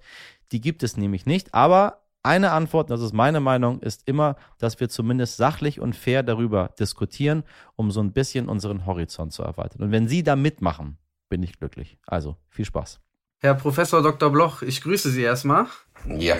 die 0.51 0.61
gibt 0.61 0.83
es 0.83 0.97
nämlich 0.97 1.25
nicht. 1.25 1.53
Aber 1.53 2.03
eine 2.23 2.51
Antwort, 2.51 2.89
das 2.89 3.01
ist 3.01 3.13
meine 3.13 3.39
Meinung, 3.39 3.79
ist 3.81 4.07
immer, 4.07 4.35
dass 4.57 4.79
wir 4.79 4.89
zumindest 4.89 5.37
sachlich 5.37 5.79
und 5.79 5.95
fair 5.95 6.23
darüber 6.23 6.73
diskutieren, 6.79 7.43
um 7.75 7.91
so 7.91 8.01
ein 8.01 8.11
bisschen 8.11 8.49
unseren 8.49 8.85
Horizont 8.85 9.33
zu 9.33 9.43
erweitern. 9.43 9.83
Und 9.83 9.91
wenn 9.91 10.07
Sie 10.07 10.23
da 10.23 10.35
mitmachen, 10.35 10.97
bin 11.29 11.43
ich 11.43 11.57
glücklich. 11.57 11.97
Also 12.05 12.35
viel 12.49 12.65
Spaß. 12.65 12.99
Herr 13.39 13.55
Professor 13.55 14.01
Dr. 14.01 14.31
Bloch, 14.31 14.61
ich 14.61 14.81
grüße 14.81 15.09
Sie 15.11 15.21
erstmal. 15.21 15.67
Ja, 16.05 16.35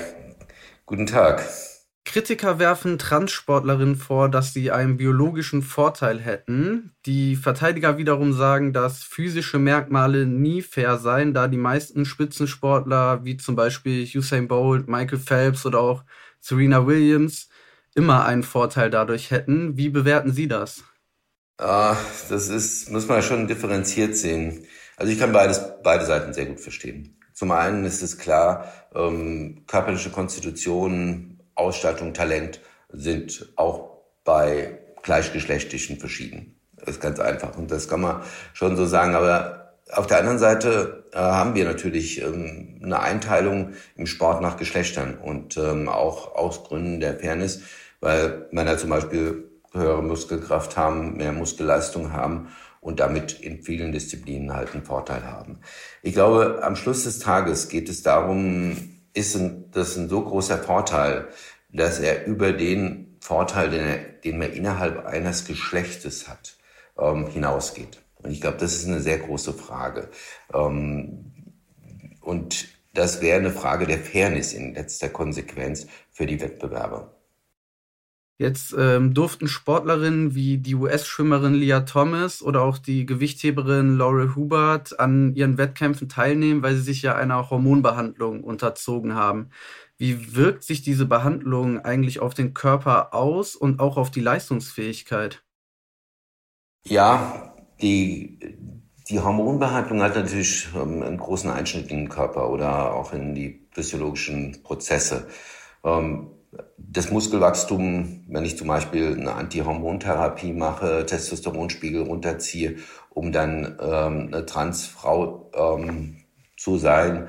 guten 0.86 1.05
Tag. 1.05 1.48
Kritiker 2.06 2.58
werfen 2.58 2.98
Transsportlerinnen 2.98 3.96
vor, 3.96 4.29
dass 4.29 4.53
sie 4.53 4.72
einen 4.72 4.98
biologischen 4.98 5.62
Vorteil 5.62 6.20
hätten. 6.20 6.96
Die 7.06 7.36
Verteidiger 7.36 7.98
wiederum 7.98 8.34
sagen, 8.34 8.74
dass 8.74 9.03
physische 9.03 9.60
Merkmale 9.60 10.25
nie 10.25 10.62
fair 10.62 10.98
seien, 10.98 11.34
da 11.34 11.48
die 11.48 11.58
meisten 11.58 12.06
Spitzensportler, 12.06 13.24
wie 13.25 13.38
zum 13.38 13.56
Beispiel 13.56 14.10
Usain 14.15 14.48
Bolt, 14.48 14.88
Michael 14.88 15.20
Phelps 15.20 15.65
oder 15.65 15.79
auch 15.79 16.03
Serena 16.39 16.88
Williams, 16.88 17.50
immer 17.94 18.25
einen 18.25 18.44
Vorteil 18.44 18.89
dadurch 18.89 19.29
hätten. 19.29 19.77
Wie 19.77 19.89
bewerten 19.89 20.32
Sie 20.32 20.48
das? 20.48 20.84
Ah, 21.58 21.98
das 22.29 22.48
ist, 22.50 22.89
muss 22.89 23.08
man 23.08 23.22
schon 23.22 23.48
differenziert 23.48 24.15
sehen. 24.15 24.65
Also 24.96 25.12
ich 25.12 25.20
kann 25.20 25.34
beides, 25.34 25.62
beide 25.84 26.06
Seiten 26.06 26.34
sehr 26.34 26.46
gut 26.46 26.60
verstehen. 26.60 27.18
Zum 27.34 27.51
einen 27.51 27.86
ist 27.86 28.01
es 28.01 28.18
klar, 28.18 28.72
ähm, 28.96 29.63
körperliche 29.68 30.10
Konstitution, 30.10 31.38
Ausstattung, 31.59 32.13
Talent 32.13 32.59
sind 32.89 33.53
auch 33.55 33.97
bei 34.23 34.79
gleichgeschlechtlichen 35.03 35.99
verschieden. 35.99 36.55
Das 36.77 36.95
ist 36.95 37.01
ganz 37.01 37.19
einfach 37.19 37.57
und 37.57 37.71
das 37.71 37.87
kann 37.87 38.01
man 38.01 38.21
schon 38.53 38.77
so 38.77 38.85
sagen. 38.85 39.15
Aber 39.15 39.73
auf 39.91 40.07
der 40.07 40.19
anderen 40.19 40.39
Seite 40.39 41.05
äh, 41.13 41.17
haben 41.17 41.55
wir 41.55 41.65
natürlich 41.65 42.21
ähm, 42.21 42.79
eine 42.83 42.99
Einteilung 42.99 43.73
im 43.95 44.07
Sport 44.07 44.41
nach 44.41 44.57
Geschlechtern 44.57 45.17
und 45.17 45.57
ähm, 45.57 45.89
auch 45.89 46.35
aus 46.35 46.63
Gründen 46.63 46.99
der 46.99 47.19
Fairness, 47.19 47.61
weil 47.99 48.47
Männer 48.51 48.77
zum 48.77 48.91
Beispiel 48.91 49.49
höhere 49.73 50.03
Muskelkraft 50.03 50.77
haben, 50.77 51.17
mehr 51.17 51.31
Muskelleistung 51.31 52.13
haben 52.13 52.49
und 52.81 52.99
damit 52.99 53.39
in 53.39 53.61
vielen 53.61 53.91
Disziplinen 53.91 54.53
halt 54.53 54.73
einen 54.73 54.83
Vorteil 54.83 55.25
haben. 55.25 55.59
Ich 56.01 56.13
glaube, 56.13 56.59
am 56.63 56.75
Schluss 56.75 57.03
des 57.03 57.19
Tages 57.19 57.67
geht 57.67 57.89
es 57.89 58.03
darum, 58.03 58.99
ist 59.13 59.39
das 59.71 59.97
ein 59.97 60.09
so 60.09 60.23
großer 60.23 60.57
Vorteil, 60.57 61.27
dass 61.71 61.99
er 61.99 62.25
über 62.25 62.51
den 62.51 63.17
Vorteil, 63.19 63.69
den, 63.69 63.85
er, 63.85 63.97
den 63.97 64.37
man 64.37 64.51
innerhalb 64.51 65.05
eines 65.05 65.45
Geschlechtes 65.45 66.27
hat, 66.27 66.55
ähm, 66.97 67.27
hinausgeht. 67.27 67.99
Und 68.15 68.31
ich 68.31 68.41
glaube, 68.41 68.57
das 68.57 68.73
ist 68.73 68.87
eine 68.87 69.01
sehr 69.01 69.19
große 69.19 69.53
Frage. 69.53 70.09
Ähm, 70.53 71.31
und 72.21 72.67
das 72.93 73.21
wäre 73.21 73.39
eine 73.39 73.51
Frage 73.51 73.85
der 73.85 73.99
Fairness 73.99 74.53
in 74.53 74.73
letzter 74.73 75.09
Konsequenz 75.09 75.87
für 76.11 76.25
die 76.25 76.41
Wettbewerber. 76.41 77.18
Jetzt 78.39 78.74
ähm, 78.77 79.13
durften 79.13 79.50
Sportlerinnen 79.50 80.34
wie 80.34 80.60
die 80.60 80.74
US-Schwimmerin 80.74 81.55
Leah 81.55 81.81
Thomas 81.81 82.41
oder 82.41 82.62
auch 82.62 82.77
die 82.77 83.05
Gewichtheberin 83.05 83.98
Laurel 83.98 84.34
Hubert 84.34 84.98
an 84.98 85.36
ihren 85.36 85.58
Wettkämpfen 85.58 86.08
teilnehmen, 86.08 86.63
weil 86.63 86.75
sie 86.75 86.84
sich 86.84 87.01
ja 87.01 87.15
einer 87.15 87.50
Hormonbehandlung 87.50 88.41
unterzogen 88.41 89.13
haben. 89.13 89.50
Wie 89.98 90.38
wirkt 90.38 90.63
sich 90.63 90.81
diese 90.81 91.05
Behandlung 91.05 91.79
eigentlich 91.79 92.22
auf 92.22 92.34
den 92.34 92.53
Körper 92.53 93.13
aus 93.13 93.58
und 93.58 93.81
auch 93.81 93.98
auf 93.98 94.10
die 94.10 94.22
Leistungsfähigkeit? 94.22 95.43
Ja, 96.86 97.53
die, 97.81 98.39
die 99.10 99.19
Hormonbehandlung 99.19 100.01
hat 100.01 100.15
natürlich 100.15 100.69
ähm, 100.74 101.03
einen 101.03 101.17
großen 101.17 101.50
Einschnitt 101.50 101.91
in 101.91 101.98
den 101.98 102.10
Körper 102.10 102.50
oder 102.50 102.93
auch 102.93 103.12
in 103.12 103.36
die 103.36 103.67
physiologischen 103.72 104.63
Prozesse. 104.63 105.27
Ähm, 105.84 106.31
das 106.77 107.12
Muskelwachstum, 107.12 108.25
wenn 108.27 108.46
ich 108.46 108.58
zum 108.58 108.68
Beispiel 108.68 109.13
eine 109.13 109.34
Antihormontherapie 109.34 110.53
mache, 110.53 111.06
Testosteronspiegel 111.06 112.03
runterziehe, 112.03 112.77
um 113.10 113.32
dann 113.32 113.77
ähm, 113.79 114.29
eine 114.32 114.46
Transfrau 114.46 115.51
ähm, 115.53 116.18
zu 116.58 116.77
sein, 116.77 117.27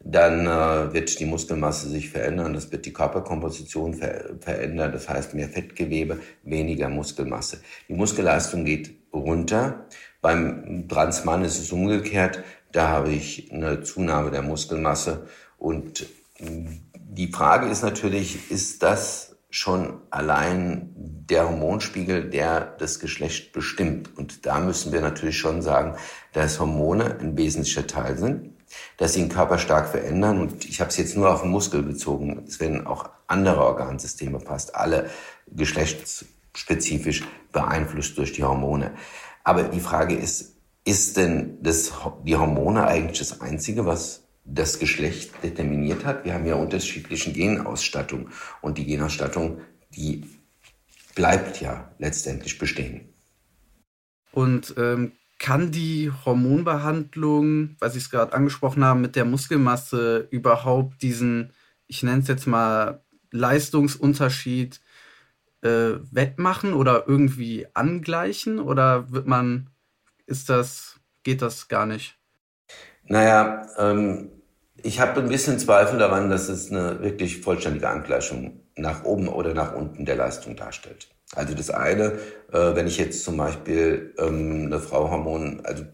dann 0.00 0.46
äh, 0.46 0.92
wird 0.92 1.18
die 1.18 1.24
Muskelmasse 1.24 1.88
sich 1.88 2.10
verändern, 2.10 2.54
das 2.54 2.70
wird 2.70 2.86
die 2.86 2.92
Körperkomposition 2.92 3.94
ver 3.94 4.36
verändern, 4.40 4.92
das 4.92 5.08
heißt 5.08 5.34
mehr 5.34 5.48
Fettgewebe, 5.48 6.20
weniger 6.42 6.88
Muskelmasse. 6.88 7.60
Die 7.88 7.94
Muskelleistung 7.94 8.64
geht 8.64 8.94
runter. 9.12 9.86
Beim 10.20 10.86
Transmann 10.88 11.44
ist 11.44 11.58
es 11.58 11.72
umgekehrt, 11.72 12.42
da 12.72 12.88
habe 12.88 13.10
ich 13.10 13.52
eine 13.52 13.82
Zunahme 13.82 14.30
der 14.30 14.42
Muskelmasse 14.42 15.26
und 15.58 16.06
die 17.08 17.28
Frage 17.28 17.68
ist 17.68 17.82
natürlich, 17.82 18.50
ist 18.50 18.82
das 18.82 19.36
schon 19.48 20.00
allein 20.10 20.92
der 20.96 21.48
Hormonspiegel, 21.48 22.28
der 22.28 22.60
das 22.78 22.98
Geschlecht 22.98 23.52
bestimmt? 23.52 24.16
Und 24.18 24.44
da 24.44 24.58
müssen 24.58 24.92
wir 24.92 25.00
natürlich 25.00 25.38
schon 25.38 25.62
sagen, 25.62 25.96
dass 26.32 26.58
Hormone 26.58 27.16
ein 27.20 27.36
wesentlicher 27.36 27.86
Teil 27.86 28.18
sind, 28.18 28.50
dass 28.96 29.14
sie 29.14 29.20
den 29.20 29.28
Körper 29.28 29.58
stark 29.58 29.88
verändern. 29.88 30.40
Und 30.40 30.64
ich 30.64 30.80
habe 30.80 30.90
es 30.90 30.96
jetzt 30.96 31.16
nur 31.16 31.32
auf 31.32 31.42
den 31.42 31.50
Muskel 31.50 31.82
bezogen. 31.82 32.44
Es 32.46 32.58
werden 32.58 32.86
auch 32.86 33.08
andere 33.28 33.64
Organsysteme 33.64 34.40
fast 34.40 34.74
alle 34.74 35.08
geschlechtsspezifisch 35.46 37.22
beeinflusst 37.52 38.18
durch 38.18 38.32
die 38.32 38.44
Hormone. 38.44 38.92
Aber 39.44 39.62
die 39.62 39.80
Frage 39.80 40.16
ist, 40.16 40.56
ist 40.84 41.16
denn 41.16 41.58
das, 41.62 41.92
die 42.24 42.36
Hormone 42.36 42.86
eigentlich 42.86 43.20
das 43.20 43.40
Einzige, 43.40 43.86
was 43.86 44.25
das 44.46 44.78
Geschlecht 44.78 45.42
determiniert 45.42 46.04
hat. 46.04 46.24
Wir 46.24 46.34
haben 46.34 46.46
ja 46.46 46.54
unterschiedliche 46.54 47.32
Genausstattung 47.32 48.30
und 48.62 48.78
die 48.78 48.86
Genausstattung, 48.86 49.60
die 49.94 50.24
bleibt 51.14 51.60
ja 51.60 51.92
letztendlich 51.98 52.58
bestehen. 52.58 53.12
Und 54.32 54.74
ähm, 54.76 55.12
kann 55.38 55.72
die 55.72 56.12
Hormonbehandlung, 56.24 57.76
was 57.80 57.96
ich 57.96 58.04
es 58.04 58.10
gerade 58.10 58.32
angesprochen 58.32 58.84
habe, 58.84 59.00
mit 59.00 59.16
der 59.16 59.24
Muskelmasse 59.24 60.28
überhaupt 60.30 61.02
diesen, 61.02 61.52
ich 61.86 62.02
nenne 62.02 62.22
es 62.22 62.28
jetzt 62.28 62.46
mal, 62.46 63.02
Leistungsunterschied 63.32 64.80
äh, 65.62 65.94
wettmachen 66.10 66.72
oder 66.72 67.06
irgendwie 67.06 67.66
angleichen? 67.74 68.60
Oder 68.60 69.10
wird 69.10 69.26
man, 69.26 69.70
ist 70.26 70.48
das, 70.48 71.00
geht 71.22 71.42
das 71.42 71.68
gar 71.68 71.86
nicht? 71.86 72.15
Naja, 73.08 73.66
ähm, 73.78 74.30
ich 74.82 75.00
habe 75.00 75.20
ein 75.20 75.28
bisschen 75.28 75.58
Zweifel 75.58 75.98
daran, 75.98 76.30
dass 76.30 76.48
es 76.48 76.70
eine 76.70 77.00
wirklich 77.02 77.40
vollständige 77.40 77.88
Angleichung 77.88 78.60
nach 78.76 79.04
oben 79.04 79.28
oder 79.28 79.54
nach 79.54 79.74
unten 79.74 80.04
der 80.04 80.16
Leistung 80.16 80.56
darstellt. 80.56 81.08
Also 81.34 81.54
das 81.54 81.70
eine, 81.70 82.18
äh, 82.52 82.74
wenn 82.74 82.86
ich 82.86 82.98
jetzt 82.98 83.24
zum 83.24 83.36
Beispiel 83.36 84.14
ähm, 84.18 84.66
eine 84.66 84.78
Frau 84.80 85.10
Hormon, 85.10 85.60
also 85.64 85.84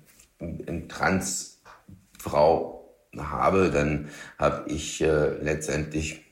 eine 0.40 0.88
Transfrau 0.88 2.82
habe, 3.16 3.70
dann 3.70 4.08
habe 4.38 4.68
ich 4.70 5.00
äh, 5.00 5.28
letztendlich 5.42 6.22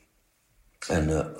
eine 0.89 1.35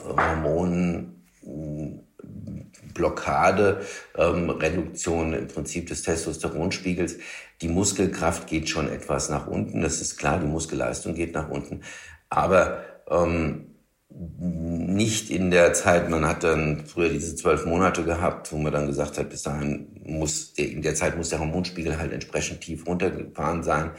Hormonblockade, 2.91 3.81
ähm, 4.17 4.49
Reduktion 4.49 5.33
im 5.33 5.47
Prinzip 5.47 5.87
des 5.87 6.03
Testosteronspiegels. 6.03 7.17
Die 7.61 7.67
Muskelkraft 7.67 8.47
geht 8.47 8.69
schon 8.69 8.89
etwas 8.89 9.29
nach 9.29 9.47
unten, 9.47 9.81
das 9.81 10.01
ist 10.01 10.17
klar, 10.17 10.39
die 10.39 10.47
Muskelleistung 10.47 11.13
geht 11.13 11.33
nach 11.33 11.49
unten, 11.49 11.81
aber 12.29 12.83
ähm, 13.09 13.67
nicht 14.09 15.29
in 15.29 15.51
der 15.51 15.73
Zeit, 15.73 16.09
man 16.09 16.27
hat 16.27 16.43
dann 16.43 16.85
früher 16.85 17.09
diese 17.09 17.35
zwölf 17.35 17.65
Monate 17.65 18.03
gehabt, 18.03 18.51
wo 18.51 18.57
man 18.57 18.73
dann 18.73 18.87
gesagt 18.87 19.17
hat, 19.17 19.29
bis 19.29 19.43
dahin 19.43 20.01
muss, 20.03 20.51
in 20.57 20.81
der 20.81 20.95
Zeit 20.95 21.15
muss 21.15 21.29
der 21.29 21.39
Hormonspiegel 21.39 21.97
halt 21.97 22.11
entsprechend 22.11 22.59
tief 22.59 22.85
runtergefahren 22.85 23.63
sein. 23.63 23.91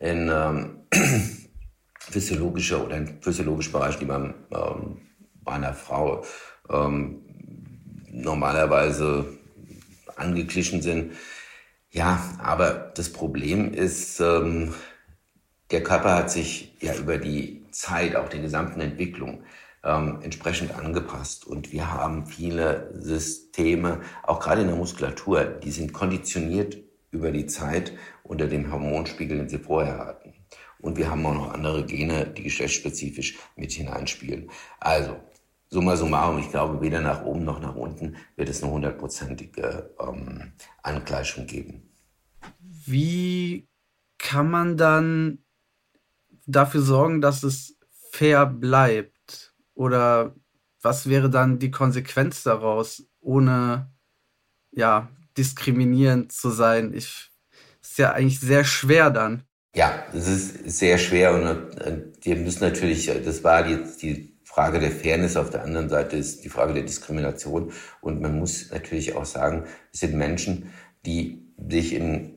In 0.00 0.30
ähm, 0.30 0.80
physiologischer 1.98 2.84
oder 2.84 2.98
in 2.98 3.22
physiologischen 3.22 3.72
Bereich, 3.72 3.96
die 3.96 4.04
beim, 4.04 4.34
ähm, 4.50 4.98
bei 5.42 5.52
einer 5.52 5.72
Frau 5.72 6.24
ähm, 6.68 7.24
normalerweise 8.14 9.26
angeglichen 10.16 10.82
sind. 10.82 11.12
Ja, 11.90 12.22
aber 12.38 12.92
das 12.94 13.12
Problem 13.12 13.72
ist, 13.72 14.20
ähm, 14.20 14.74
der 15.70 15.82
Körper 15.82 16.14
hat 16.14 16.30
sich 16.30 16.76
ja 16.80 16.94
über 16.94 17.18
die 17.18 17.64
Zeit, 17.70 18.16
auch 18.16 18.28
die 18.28 18.40
gesamten 18.40 18.80
Entwicklung, 18.80 19.44
ähm, 19.82 20.20
entsprechend 20.22 20.74
angepasst. 20.74 21.46
Und 21.46 21.72
wir 21.72 21.92
haben 21.92 22.26
viele 22.26 22.90
Systeme, 22.94 24.00
auch 24.22 24.40
gerade 24.40 24.62
in 24.62 24.68
der 24.68 24.76
Muskulatur, 24.76 25.44
die 25.44 25.70
sind 25.70 25.92
konditioniert 25.92 26.78
über 27.10 27.30
die 27.30 27.46
Zeit 27.46 27.92
unter 28.22 28.46
dem 28.46 28.72
Hormonspiegel, 28.72 29.38
den 29.38 29.48
sie 29.48 29.58
vorher 29.58 29.98
hatten. 29.98 30.34
Und 30.80 30.98
wir 30.98 31.10
haben 31.10 31.24
auch 31.26 31.34
noch 31.34 31.54
andere 31.54 31.84
Gene, 31.86 32.26
die 32.26 32.42
geschlechtsspezifisch 32.42 33.38
mit 33.56 33.72
hineinspielen. 33.72 34.50
Also, 34.80 35.16
summa 35.70 35.96
summarum, 35.96 36.38
ich 36.38 36.50
glaube, 36.50 36.80
weder 36.80 37.00
nach 37.00 37.24
oben 37.24 37.44
noch 37.44 37.60
nach 37.60 37.74
unten 37.74 38.16
wird 38.36 38.48
es 38.48 38.62
eine 38.62 38.72
hundertprozentige 38.72 39.94
ähm, 40.00 40.52
Angleichung 40.82 41.46
geben. 41.46 41.90
Wie 42.60 43.68
kann 44.18 44.50
man 44.50 44.76
dann 44.76 45.44
dafür 46.46 46.82
sorgen, 46.82 47.20
dass 47.20 47.42
es 47.42 47.76
fair 48.10 48.46
bleibt? 48.46 49.54
Oder 49.74 50.34
was 50.80 51.08
wäre 51.08 51.30
dann 51.30 51.58
die 51.58 51.70
Konsequenz 51.70 52.42
daraus, 52.42 53.04
ohne 53.20 53.92
ja, 54.70 55.08
diskriminierend 55.36 56.32
zu 56.32 56.50
sein? 56.50 56.92
Ich, 56.94 57.30
ist 57.82 57.98
ja 57.98 58.12
eigentlich 58.12 58.40
sehr 58.40 58.64
schwer 58.64 59.10
dann. 59.10 59.44
Ja, 59.74 60.04
es 60.12 60.28
ist 60.28 60.78
sehr 60.78 60.98
schwer 60.98 61.34
und 61.34 61.78
äh, 61.80 62.04
wir 62.22 62.36
müssen 62.36 62.60
natürlich, 62.60 63.06
das 63.06 63.42
war 63.42 63.66
jetzt 63.66 64.02
die 64.02 64.33
Frage 64.54 64.78
der 64.78 64.92
Fairness, 64.92 65.36
auf 65.36 65.50
der 65.50 65.64
anderen 65.64 65.88
Seite 65.88 66.16
ist 66.16 66.44
die 66.44 66.48
Frage 66.48 66.74
der 66.74 66.84
Diskrimination 66.84 67.72
und 68.00 68.20
man 68.20 68.38
muss 68.38 68.70
natürlich 68.70 69.16
auch 69.16 69.24
sagen, 69.24 69.64
es 69.92 69.98
sind 69.98 70.14
Menschen, 70.14 70.70
die 71.04 71.42
sich 71.68 71.92
in 71.92 72.34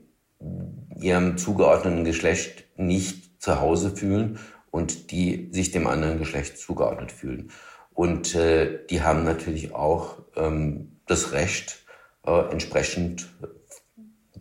ihrem 0.99 1.38
zugeordneten 1.38 2.06
Geschlecht 2.06 2.65
nicht 2.75 3.39
zu 3.39 3.62
Hause 3.62 3.95
fühlen 3.95 4.39
und 4.71 5.12
die 5.12 5.49
sich 5.51 5.69
dem 5.69 5.86
anderen 5.86 6.17
Geschlecht 6.17 6.58
zugeordnet 6.58 7.12
fühlen. 7.12 7.51
Und 7.93 8.34
äh, 8.34 8.80
die 8.89 9.03
haben 9.03 9.23
natürlich 9.23 9.75
auch 9.75 10.17
ähm, 10.36 10.97
das 11.06 11.34
Recht, 11.34 11.86
äh, 12.25 12.49
entsprechend 12.49 13.30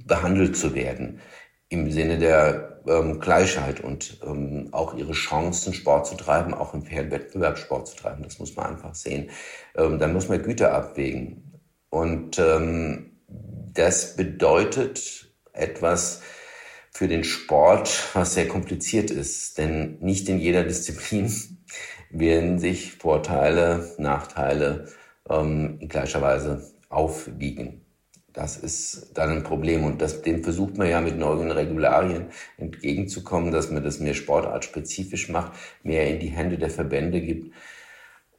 behandelt 0.06 0.56
zu 0.56 0.74
werden 0.74 1.20
im 1.68 1.90
Sinne 1.90 2.16
der 2.16 2.75
ähm, 2.88 3.20
Gleichheit 3.20 3.80
und 3.80 4.20
ähm, 4.24 4.68
auch 4.72 4.94
ihre 4.94 5.12
Chancen, 5.12 5.74
Sport 5.74 6.06
zu 6.06 6.16
treiben, 6.16 6.54
auch 6.54 6.74
im 6.74 6.82
fairen 6.82 7.10
Wettbewerb 7.10 7.58
Sport 7.58 7.88
zu 7.88 7.96
treiben. 7.96 8.22
Das 8.22 8.38
muss 8.38 8.56
man 8.56 8.66
einfach 8.66 8.94
sehen. 8.94 9.30
Ähm, 9.76 9.98
da 9.98 10.08
muss 10.08 10.28
man 10.28 10.42
Güter 10.42 10.72
abwägen. 10.72 11.60
Und 11.90 12.38
ähm, 12.38 13.20
das 13.72 14.16
bedeutet 14.16 15.32
etwas 15.52 16.22
für 16.90 17.08
den 17.08 17.24
Sport, 17.24 18.10
was 18.14 18.34
sehr 18.34 18.48
kompliziert 18.48 19.10
ist. 19.10 19.58
Denn 19.58 19.98
nicht 20.00 20.28
in 20.28 20.38
jeder 20.38 20.64
Disziplin 20.64 21.30
werden 22.10 22.58
sich 22.58 22.94
Vorteile, 22.94 23.94
Nachteile 23.98 24.88
ähm, 25.28 25.78
in 25.80 25.88
gleicher 25.88 26.22
Weise 26.22 26.72
aufwiegen. 26.88 27.85
Das 28.36 28.58
ist 28.58 29.12
dann 29.14 29.30
ein 29.30 29.42
Problem 29.44 29.84
und 29.84 30.02
das, 30.02 30.20
dem 30.20 30.44
versucht 30.44 30.76
man 30.76 30.90
ja 30.90 31.00
mit 31.00 31.16
neuen 31.16 31.50
Regularien 31.50 32.26
entgegenzukommen, 32.58 33.50
dass 33.50 33.70
man 33.70 33.82
das 33.82 33.98
mehr 33.98 34.12
sportartspezifisch 34.12 35.30
macht, 35.30 35.52
mehr 35.82 36.06
in 36.06 36.20
die 36.20 36.28
Hände 36.28 36.58
der 36.58 36.68
Verbände 36.68 37.22
gibt 37.22 37.54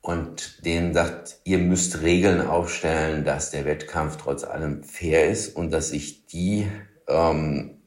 und 0.01 0.63
denen 0.63 0.93
sagt, 0.93 1.39
ihr 1.45 1.57
müsst 1.57 2.03
Regeln 2.03 2.41
aufstellen, 2.45 3.25
dass 3.25 3.49
der 3.49 3.65
Wettkampf 3.65 4.17
trotz 4.17 4.43
allem 4.43 4.83
fair 4.83 5.31
ist 5.31 5.55
und 5.55 5.71
dass 5.71 5.89
sich 5.89 6.27
die, 6.27 6.67
ähm, 7.07 7.81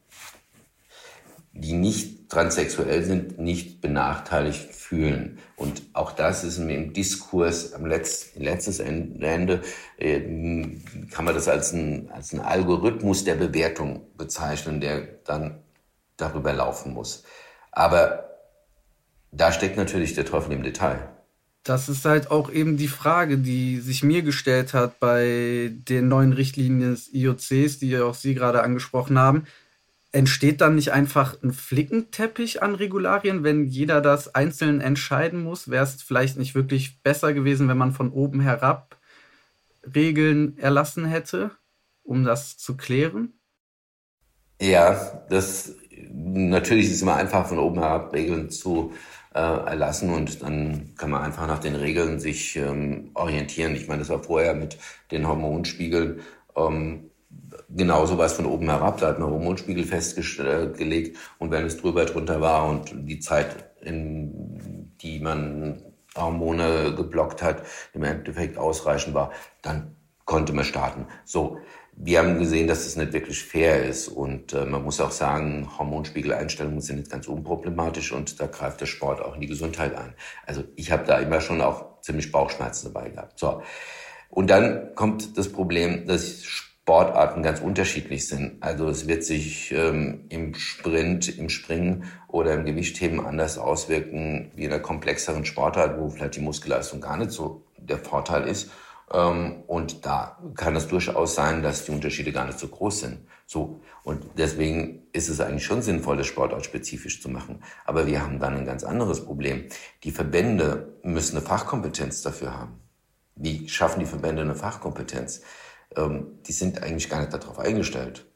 die 1.52 1.74
nicht 1.74 2.28
transsexuell 2.28 3.04
sind, 3.04 3.38
nicht 3.38 3.80
benachteiligt 3.80 4.74
fühlen. 4.74 5.38
Und 5.60 5.82
auch 5.92 6.12
das 6.12 6.42
ist 6.42 6.56
im 6.56 6.94
Diskurs 6.94 7.74
am 7.74 7.84
Letz, 7.84 8.30
letztes 8.34 8.80
Ende, 8.80 9.60
äh, 9.98 10.20
kann 11.10 11.26
man 11.26 11.34
das 11.34 11.48
als 11.48 11.74
ein, 11.74 12.10
als 12.10 12.34
Algorithmus 12.34 13.24
der 13.24 13.34
Bewertung 13.34 14.06
bezeichnen, 14.16 14.80
der 14.80 15.02
dann 15.26 15.58
darüber 16.16 16.54
laufen 16.54 16.94
muss. 16.94 17.24
Aber 17.72 18.30
da 19.32 19.52
steckt 19.52 19.76
natürlich 19.76 20.14
der 20.14 20.24
Teufel 20.24 20.52
im 20.52 20.62
Detail. 20.62 21.10
Das 21.62 21.90
ist 21.90 22.06
halt 22.06 22.30
auch 22.30 22.50
eben 22.50 22.78
die 22.78 22.88
Frage, 22.88 23.36
die 23.36 23.80
sich 23.80 24.02
mir 24.02 24.22
gestellt 24.22 24.72
hat 24.72 24.98
bei 24.98 25.72
den 25.74 26.08
neuen 26.08 26.32
Richtlinien 26.32 26.92
des 26.92 27.12
IOCs, 27.12 27.78
die 27.78 27.98
auch 27.98 28.14
Sie 28.14 28.32
gerade 28.32 28.62
angesprochen 28.62 29.18
haben 29.18 29.44
entsteht 30.12 30.60
dann 30.60 30.74
nicht 30.74 30.92
einfach 30.92 31.40
ein 31.42 31.52
Flickenteppich 31.52 32.62
an 32.62 32.74
Regularien, 32.74 33.44
wenn 33.44 33.66
jeder 33.66 34.00
das 34.00 34.34
einzeln 34.34 34.80
entscheiden 34.80 35.42
muss? 35.42 35.70
Wäre 35.70 35.84
es 35.84 36.02
vielleicht 36.02 36.36
nicht 36.36 36.54
wirklich 36.54 37.02
besser 37.02 37.32
gewesen, 37.32 37.68
wenn 37.68 37.78
man 37.78 37.92
von 37.92 38.10
oben 38.10 38.40
herab 38.40 38.98
Regeln 39.94 40.58
erlassen 40.58 41.04
hätte, 41.04 41.52
um 42.02 42.24
das 42.24 42.58
zu 42.58 42.76
klären? 42.76 43.34
Ja, 44.60 45.24
das 45.30 45.76
natürlich 46.12 46.86
ist 46.86 46.96
es 46.96 47.02
immer 47.02 47.16
einfach 47.16 47.46
von 47.46 47.58
oben 47.58 47.78
herab 47.78 48.12
Regeln 48.12 48.50
zu 48.50 48.92
äh, 49.34 49.38
erlassen 49.38 50.12
und 50.12 50.42
dann 50.42 50.94
kann 50.96 51.10
man 51.10 51.22
einfach 51.22 51.46
nach 51.46 51.60
den 51.60 51.76
Regeln 51.76 52.18
sich 52.20 52.56
ähm, 52.56 53.10
orientieren. 53.14 53.76
Ich 53.76 53.86
meine, 53.86 54.00
das 54.00 54.08
war 54.08 54.22
vorher 54.22 54.54
mit 54.54 54.76
den 55.10 55.26
Hormonspiegeln 55.26 56.20
ähm, 56.56 57.09
genau 57.74 58.06
sowas 58.06 58.32
von 58.32 58.46
oben 58.46 58.68
herab. 58.68 58.98
Da 58.98 59.08
hat 59.08 59.18
man 59.18 59.30
Hormonspiegel 59.30 59.84
festgelegt 59.84 61.16
und 61.38 61.50
wenn 61.50 61.64
es 61.64 61.76
drüber 61.76 62.04
drunter 62.04 62.40
war 62.40 62.68
und 62.68 62.92
die 63.08 63.20
Zeit, 63.20 63.70
in 63.82 64.92
die 65.00 65.20
man 65.20 65.82
Hormone 66.16 66.94
geblockt 66.96 67.42
hat, 67.42 67.62
im 67.94 68.02
Endeffekt 68.02 68.58
ausreichend 68.58 69.14
war, 69.14 69.30
dann 69.62 69.96
konnte 70.24 70.52
man 70.52 70.64
starten. 70.64 71.06
So, 71.24 71.58
wir 72.02 72.18
haben 72.18 72.38
gesehen, 72.38 72.66
dass 72.66 72.84
das 72.84 72.96
nicht 72.96 73.12
wirklich 73.12 73.44
fair 73.44 73.84
ist 73.84 74.08
und 74.08 74.52
äh, 74.52 74.64
man 74.64 74.82
muss 74.82 75.00
auch 75.00 75.10
sagen, 75.10 75.68
Hormonspiegeleinstellungen 75.78 76.80
sind 76.80 76.96
nicht 76.96 77.10
ganz 77.10 77.28
unproblematisch 77.28 78.12
und 78.12 78.40
da 78.40 78.46
greift 78.46 78.80
der 78.80 78.86
Sport 78.86 79.20
auch 79.20 79.34
in 79.34 79.40
die 79.40 79.46
Gesundheit 79.46 79.94
ein. 79.94 80.14
Also 80.46 80.64
ich 80.76 80.90
habe 80.90 81.04
da 81.04 81.18
immer 81.18 81.40
schon 81.40 81.60
auch 81.60 82.00
ziemlich 82.00 82.32
Bauchschmerzen 82.32 82.92
dabei 82.92 83.10
gehabt. 83.10 83.38
So. 83.38 83.62
Und 84.30 84.48
dann 84.48 84.94
kommt 84.94 85.36
das 85.36 85.50
Problem, 85.50 86.06
dass 86.06 86.42
Sportarten 86.82 87.42
ganz 87.42 87.60
unterschiedlich 87.60 88.26
sind. 88.26 88.62
Also 88.62 88.88
es 88.88 89.06
wird 89.06 89.22
sich 89.22 89.70
ähm, 89.72 90.24
im 90.28 90.54
Sprint, 90.54 91.38
im 91.38 91.48
Springen 91.48 92.04
oder 92.26 92.54
im 92.54 92.64
Gewichtheben 92.64 93.24
anders 93.24 93.58
auswirken 93.58 94.50
wie 94.56 94.64
in 94.64 94.72
einer 94.72 94.82
komplexeren 94.82 95.44
Sportart, 95.44 96.00
wo 96.00 96.08
vielleicht 96.08 96.36
die 96.36 96.40
Muskelleistung 96.40 97.00
gar 97.00 97.16
nicht 97.16 97.30
so 97.30 97.64
der 97.78 97.98
Vorteil 97.98 98.48
ist. 98.48 98.70
Ähm, 99.12 99.62
und 99.66 100.04
da 100.06 100.38
kann 100.56 100.74
es 100.74 100.88
durchaus 100.88 101.34
sein, 101.34 101.62
dass 101.62 101.84
die 101.84 101.92
Unterschiede 101.92 102.32
gar 102.32 102.46
nicht 102.46 102.58
so 102.58 102.68
groß 102.68 103.00
sind. 103.00 103.18
So. 103.46 103.80
Und 104.02 104.24
deswegen 104.38 105.02
ist 105.12 105.28
es 105.28 105.40
eigentlich 105.40 105.64
schon 105.64 105.82
sinnvoll, 105.82 106.16
das 106.16 106.26
sportartspezifisch 106.26 107.20
zu 107.20 107.28
machen. 107.28 107.62
Aber 107.84 108.06
wir 108.06 108.22
haben 108.22 108.38
dann 108.38 108.56
ein 108.56 108.64
ganz 108.64 108.84
anderes 108.84 109.24
Problem. 109.24 109.66
Die 110.02 110.12
Verbände 110.12 110.94
müssen 111.02 111.36
eine 111.36 111.46
Fachkompetenz 111.46 112.22
dafür 112.22 112.58
haben. 112.58 112.80
Wie 113.36 113.68
schaffen 113.68 114.00
die 114.00 114.06
Verbände 114.06 114.42
eine 114.42 114.54
Fachkompetenz? 114.54 115.42
Ähm, 115.96 116.38
die 116.46 116.52
sind 116.52 116.82
eigentlich 116.82 117.08
gar 117.08 117.20
nicht 117.20 117.32
darauf 117.32 117.58
eingestellt. 117.58 118.26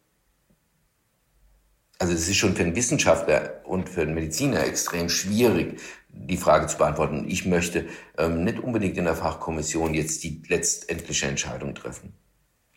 Also 1.98 2.12
es 2.12 2.28
ist 2.28 2.36
schon 2.36 2.56
für 2.56 2.62
einen 2.62 2.76
Wissenschaftler 2.76 3.60
und 3.64 3.88
für 3.88 4.02
einen 4.02 4.14
Mediziner 4.14 4.64
extrem 4.66 5.08
schwierig, 5.08 5.80
die 6.08 6.36
Frage 6.36 6.66
zu 6.66 6.76
beantworten. 6.76 7.26
Ich 7.28 7.46
möchte 7.46 7.86
ähm, 8.18 8.44
nicht 8.44 8.58
unbedingt 8.58 8.98
in 8.98 9.04
der 9.04 9.14
Fachkommission 9.14 9.94
jetzt 9.94 10.24
die 10.24 10.42
letztendliche 10.48 11.26
Entscheidung 11.26 11.74
treffen. 11.74 12.12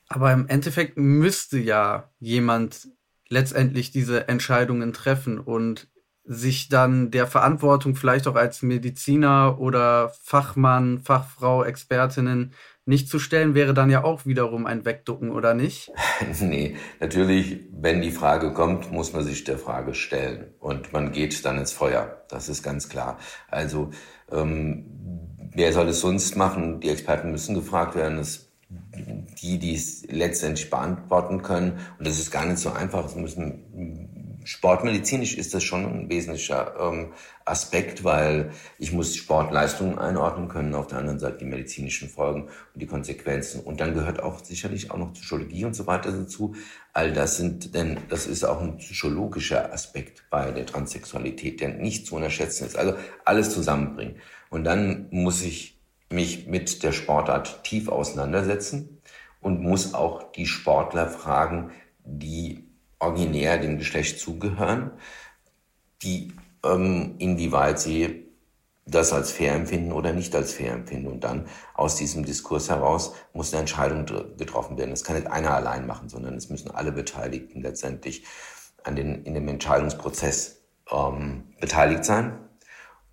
Aber 0.08 0.32
im 0.32 0.48
Endeffekt 0.48 0.98
müsste 0.98 1.58
ja 1.58 2.10
jemand 2.20 2.88
letztendlich 3.28 3.92
diese 3.92 4.28
Entscheidungen 4.28 4.94
treffen 4.94 5.40
und 5.40 5.90
sich 6.24 6.70
dann 6.70 7.10
der 7.12 7.26
Verantwortung 7.26 7.96
vielleicht 7.96 8.28
auch 8.28 8.36
als 8.36 8.62
Mediziner 8.62 9.60
oder 9.60 10.14
Fachmann, 10.24 11.00
Fachfrau, 11.00 11.64
Expertinnen 11.64 12.54
nicht 12.88 13.10
zu 13.10 13.20
stellen, 13.20 13.54
wäre 13.54 13.74
dann 13.74 13.90
ja 13.90 14.04
auch 14.04 14.26
wiederum 14.26 14.66
ein 14.66 14.86
Wegducken, 14.86 15.32
oder 15.32 15.54
nicht? 15.54 15.92
nee, 16.40 16.76
natürlich, 17.00 17.60
wenn 17.72 18.02
die 18.02 18.12
Frage 18.12 18.54
kommt, 18.54 18.92
muss 18.92 19.14
man 19.14 19.24
sich 19.24 19.44
der 19.44 19.58
Frage 19.58 19.94
stellen 19.94 20.54
und 20.60 20.94
man 20.94 21.12
geht 21.12 21.46
dann 21.46 21.58
ins 21.58 21.72
Feuer. 21.72 22.24
Das 22.30 22.50
ist 22.50 22.64
ganz 22.64 22.90
klar. 22.90 23.18
Also, 23.50 23.92
ähm, 24.32 24.86
wer 25.54 25.74
soll 25.74 25.90
es 25.90 26.02
sonst 26.02 26.36
machen? 26.36 26.80
Die 26.80 26.90
Experten 26.90 27.32
müssen 27.32 27.56
gefragt 27.56 27.96
werden. 27.96 28.20
Es 28.20 28.48
die, 28.70 29.60
die 29.60 29.76
es 29.76 30.06
letztendlich 30.10 30.70
beantworten 30.70 31.42
können. 31.42 31.80
Und 31.98 32.08
das 32.08 32.20
ist 32.20 32.32
gar 32.32 32.46
nicht 32.46 32.60
so 32.60 32.72
einfach. 32.72 33.06
Es 33.06 33.16
müssen, 33.16 34.17
sportmedizinisch 34.48 35.36
ist 35.36 35.54
das 35.54 35.64
schon 35.64 35.86
ein 35.86 36.10
wesentlicher 36.10 36.74
ähm, 36.80 37.12
Aspekt, 37.44 38.06
weil 38.06 38.52
ich 38.80 38.94
muss 38.94 39.16
Sportleistungen 39.18 40.00
einordnen 40.00 40.48
können, 40.48 40.74
auf 40.74 40.88
der 40.88 41.00
anderen 41.00 41.20
Seite 41.20 41.40
die 41.40 41.46
medizinischen 41.46 42.08
Folgen 42.08 42.44
und 42.44 42.82
die 42.82 42.86
Konsequenzen. 42.86 43.60
Und 43.60 43.82
dann 43.82 43.94
gehört 43.94 44.24
auch 44.24 44.44
sicherlich 44.44 44.90
auch 44.90 44.98
noch 44.98 45.12
Psychologie 45.14 45.66
und 45.66 45.76
so 45.76 45.86
weiter 45.86 46.14
dazu. 46.14 46.56
All 46.94 47.12
das 47.12 47.36
sind, 47.36 47.76
denn 47.76 47.98
das 48.08 48.26
ist 48.26 48.46
auch 48.46 48.62
ein 48.62 48.78
psychologischer 48.78 49.74
Aspekt 49.74 50.24
bei 50.30 50.52
der 50.52 50.66
Transsexualität, 50.66 51.60
der 51.60 51.70
nicht 51.70 52.08
zu 52.08 52.16
unterschätzen 52.16 52.66
ist. 52.66 52.78
Also 52.78 52.96
alles 53.26 53.50
zusammenbringen. 53.54 54.16
Und 54.50 54.64
dann 54.64 55.08
muss 55.12 55.42
ich 55.42 55.78
mich 56.10 56.48
mit 56.48 56.84
der 56.84 56.94
Sportart 56.94 57.66
tief 57.66 57.90
auseinandersetzen 57.90 59.02
und 59.42 59.62
muss 59.62 59.94
auch 59.94 60.32
die 60.32 60.46
Sportler 60.46 61.10
fragen, 61.10 61.72
die 62.06 62.67
originär 63.00 63.58
dem 63.58 63.78
Geschlecht 63.78 64.20
zugehören, 64.20 64.92
die 66.02 66.34
ähm, 66.64 67.16
inwieweit 67.20 67.80
sie 67.80 68.28
das 68.88 69.12
als 69.12 69.32
fair 69.32 69.54
empfinden 69.54 69.92
oder 69.92 70.14
nicht 70.14 70.34
als 70.36 70.54
fair 70.54 70.74
empfinden. 70.74 71.08
Und 71.08 71.24
dann 71.24 71.46
aus 71.74 71.96
diesem 71.96 72.26
Diskurs 72.26 72.70
heraus 72.70 73.14
muss 73.34 73.52
eine 73.52 73.62
Entscheidung 73.62 74.06
getroffen 74.38 74.78
werden. 74.78 74.92
Das 74.92 75.04
kann 75.04 75.18
nicht 75.18 75.28
einer 75.28 75.54
allein 75.54 75.86
machen, 75.86 76.10
sondern 76.10 76.36
es 76.36 76.50
müssen 76.50 76.72
alle 76.72 76.92
Beteiligten 76.92 77.62
letztendlich 77.62 78.26
an 78.84 78.96
den, 78.96 79.24
in 79.24 79.34
dem 79.34 79.48
Entscheidungsprozess 79.48 80.62
ähm, 80.92 81.44
beteiligt 81.60 82.06
sein. 82.06 82.38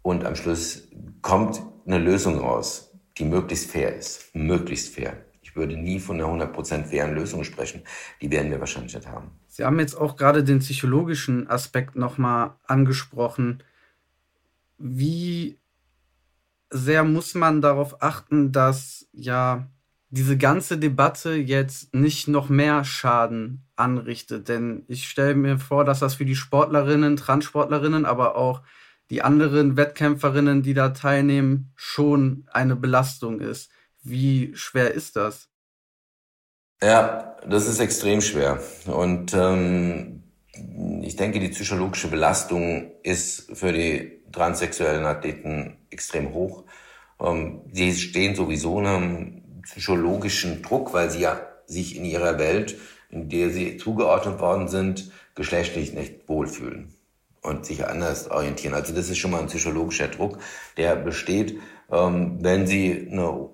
Und 0.02 0.24
am 0.24 0.36
Schluss 0.36 0.88
kommt 1.22 1.62
eine 1.86 1.98
Lösung 1.98 2.38
raus, 2.38 2.92
die 3.18 3.24
möglichst 3.24 3.70
fair 3.70 3.96
ist. 3.96 4.34
Möglichst 4.34 4.94
fair. 4.94 5.16
Ich 5.42 5.56
würde 5.56 5.76
nie 5.76 5.98
von 5.98 6.20
einer 6.20 6.46
100% 6.46 6.84
fairen 6.84 7.14
Lösung 7.14 7.42
sprechen. 7.44 7.82
Die 8.20 8.30
werden 8.30 8.50
wir 8.50 8.60
wahrscheinlich 8.60 8.94
nicht 8.94 9.08
haben. 9.08 9.30
Sie 9.54 9.64
haben 9.64 9.78
jetzt 9.78 9.94
auch 9.94 10.16
gerade 10.16 10.42
den 10.42 10.58
psychologischen 10.58 11.48
Aspekt 11.48 11.94
nochmal 11.94 12.56
angesprochen. 12.64 13.62
Wie 14.78 15.60
sehr 16.70 17.04
muss 17.04 17.36
man 17.36 17.60
darauf 17.60 18.02
achten, 18.02 18.50
dass 18.50 19.06
ja 19.12 19.70
diese 20.10 20.36
ganze 20.36 20.76
Debatte 20.76 21.34
jetzt 21.34 21.94
nicht 21.94 22.26
noch 22.26 22.48
mehr 22.48 22.82
Schaden 22.82 23.64
anrichtet? 23.76 24.48
Denn 24.48 24.82
ich 24.88 25.08
stelle 25.08 25.36
mir 25.36 25.60
vor, 25.60 25.84
dass 25.84 26.00
das 26.00 26.14
für 26.14 26.24
die 26.24 26.34
Sportlerinnen, 26.34 27.14
Transportlerinnen, 27.14 28.06
aber 28.06 28.34
auch 28.34 28.60
die 29.08 29.22
anderen 29.22 29.76
Wettkämpferinnen, 29.76 30.64
die 30.64 30.74
da 30.74 30.88
teilnehmen, 30.88 31.70
schon 31.76 32.48
eine 32.50 32.74
Belastung 32.74 33.38
ist. 33.38 33.70
Wie 34.02 34.50
schwer 34.56 34.94
ist 34.94 35.14
das? 35.14 35.48
Ja, 36.84 37.36
das 37.48 37.66
ist 37.66 37.80
extrem 37.80 38.20
schwer. 38.20 38.60
Und 38.86 39.32
ähm, 39.32 40.22
ich 41.00 41.16
denke, 41.16 41.40
die 41.40 41.48
psychologische 41.48 42.08
Belastung 42.08 42.90
ist 43.02 43.56
für 43.56 43.72
die 43.72 44.20
transsexuellen 44.30 45.06
Athleten 45.06 45.78
extrem 45.88 46.34
hoch. 46.34 46.64
Ähm, 47.18 47.62
sie 47.72 47.94
stehen 47.94 48.34
sowieso 48.34 48.80
einem 48.80 49.62
psychologischen 49.62 50.60
Druck, 50.60 50.92
weil 50.92 51.10
sie 51.10 51.20
ja 51.20 51.40
sich 51.64 51.96
in 51.96 52.04
ihrer 52.04 52.38
Welt, 52.38 52.76
in 53.08 53.30
der 53.30 53.48
sie 53.48 53.78
zugeordnet 53.78 54.38
worden 54.38 54.68
sind, 54.68 55.10
geschlechtlich 55.34 55.94
nicht 55.94 56.28
wohlfühlen 56.28 56.92
und 57.40 57.64
sich 57.64 57.86
anders 57.86 58.30
orientieren. 58.30 58.74
Also 58.74 58.94
das 58.94 59.08
ist 59.08 59.16
schon 59.16 59.30
mal 59.30 59.40
ein 59.40 59.46
psychologischer 59.46 60.08
Druck, 60.08 60.38
der 60.76 60.96
besteht, 60.96 61.58
ähm, 61.90 62.38
wenn 62.42 62.66
Sie 62.66 63.08
eine 63.10 63.53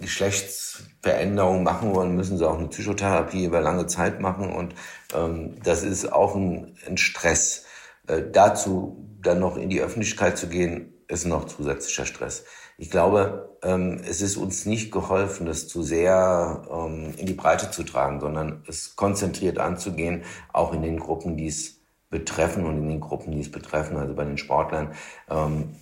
Geschlechtsveränderung 0.00 1.62
machen 1.62 1.94
wollen, 1.94 2.14
müssen 2.14 2.38
Sie 2.38 2.48
auch 2.48 2.58
eine 2.58 2.68
Psychotherapie 2.68 3.44
über 3.44 3.60
lange 3.60 3.86
Zeit 3.86 4.20
machen 4.20 4.52
und 4.52 4.74
ähm, 5.14 5.56
das 5.62 5.82
ist 5.82 6.12
auch 6.12 6.34
ein, 6.34 6.76
ein 6.86 6.96
Stress. 6.96 7.64
Äh, 8.06 8.22
dazu 8.32 9.04
dann 9.20 9.40
noch 9.40 9.56
in 9.56 9.70
die 9.70 9.80
Öffentlichkeit 9.80 10.38
zu 10.38 10.48
gehen, 10.48 10.94
ist 11.08 11.26
noch 11.26 11.44
zusätzlicher 11.44 12.06
Stress. 12.06 12.44
Ich 12.76 12.90
glaube, 12.90 13.56
ähm, 13.62 14.00
es 14.08 14.20
ist 14.20 14.36
uns 14.36 14.66
nicht 14.66 14.90
geholfen, 14.90 15.46
das 15.46 15.68
zu 15.68 15.82
sehr 15.82 16.62
ähm, 16.70 17.14
in 17.16 17.26
die 17.26 17.34
Breite 17.34 17.70
zu 17.70 17.84
tragen, 17.84 18.20
sondern 18.20 18.64
es 18.66 18.96
konzentriert 18.96 19.58
anzugehen, 19.58 20.24
auch 20.52 20.72
in 20.72 20.82
den 20.82 20.98
Gruppen, 20.98 21.36
die 21.36 21.46
es 21.46 21.80
betreffen 22.10 22.66
und 22.66 22.78
in 22.78 22.88
den 22.88 23.00
Gruppen, 23.00 23.32
die 23.32 23.40
es 23.40 23.50
betreffen, 23.50 23.96
also 23.96 24.14
bei 24.14 24.24
den 24.24 24.38
Sportlern, 24.38 24.92
ähm, 25.30 25.76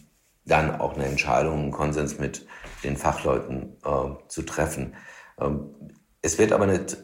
dann 0.45 0.81
auch 0.81 0.95
eine 0.95 1.07
Entscheidung, 1.07 1.61
einen 1.61 1.71
Konsens 1.71 2.19
mit 2.19 2.47
den 2.85 2.97
Fachleuten 2.97 3.77
äh, 3.85 4.29
zu 4.29 4.43
treffen. 4.43 4.95
Ähm, 5.41 5.75
es 6.21 6.39
wird 6.39 6.53
aber 6.53 6.67
nicht, 6.67 6.97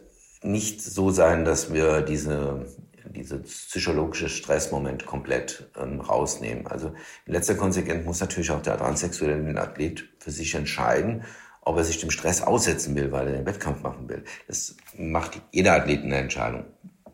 nicht 0.43 0.83
so 0.83 1.11
sein, 1.11 1.45
dass 1.45 1.73
wir 1.73 2.03
diese, 2.03 2.67
diese 3.05 3.39
psychologische 3.39 4.29
Stressmoment 4.29 5.07
komplett 5.07 5.71
ähm, 5.81 6.01
rausnehmen. 6.01 6.67
Also 6.67 6.93
in 7.27 7.33
letzter 7.33 7.55
Konsequenz 7.55 8.05
muss 8.05 8.21
natürlich 8.21 8.51
auch 8.51 8.63
der 8.63 8.79
transsexuelle 8.79 9.61
Athlet 9.61 10.09
für 10.19 10.31
sich 10.31 10.55
entscheiden, 10.55 11.25
ob 11.63 11.77
er 11.77 11.85
sich 11.85 11.99
dem 11.99 12.11
Stress 12.11 12.43
aussetzen 12.43 12.95
will, 12.97 13.13
weil 13.13 13.27
er 13.29 13.33
den 13.35 13.47
Wettkampf 13.47 13.83
machen 13.83 14.09
will. 14.09 14.25
Das 14.47 14.77
macht 14.97 15.41
jeder 15.53 15.75
Athlet 15.75 16.03
eine 16.03 16.17
Entscheidung. 16.17 16.65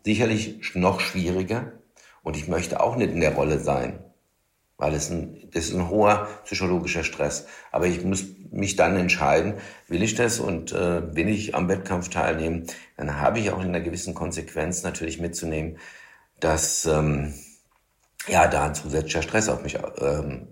Sicherlich 0.05 0.75
noch 0.75 1.01
schwieriger, 1.01 1.73
und 2.25 2.37
ich 2.37 2.49
möchte 2.49 2.81
auch 2.81 2.97
nicht 2.97 3.13
in 3.13 3.21
der 3.21 3.35
Rolle 3.35 3.61
sein, 3.61 4.03
weil 4.77 4.95
es 4.95 5.11
ein, 5.11 5.49
das 5.53 5.67
ist 5.67 5.75
ein 5.75 5.89
hoher 5.89 6.29
psychologischer 6.45 7.05
Stress. 7.05 7.47
Aber 7.71 7.87
ich 7.87 8.05
muss 8.05 8.25
mich 8.51 8.77
dann 8.77 8.97
entscheiden, 8.97 9.55
will 9.89 10.03
ich 10.03 10.15
das 10.15 10.41
und 10.41 10.73
äh, 10.73 11.15
will 11.15 11.29
ich 11.29 11.55
am 11.55 11.69
Wettkampf 11.69 12.09
teilnehmen, 12.09 12.67
dann 12.97 13.21
habe 13.21 13.39
ich 13.39 13.51
auch 13.51 13.61
in 13.61 13.69
einer 13.69 13.81
gewissen 13.81 14.15
Konsequenz 14.15 14.83
natürlich 14.83 15.21
mitzunehmen, 15.21 15.79
dass 16.41 16.87
ähm, 16.87 17.35
ja 18.29 18.49
da 18.49 18.67
ein 18.67 18.75
zusätzlicher 18.75 19.23
Stress 19.23 19.49
auf 19.49 19.63
mich 19.63 19.79
ähm, 19.99 20.49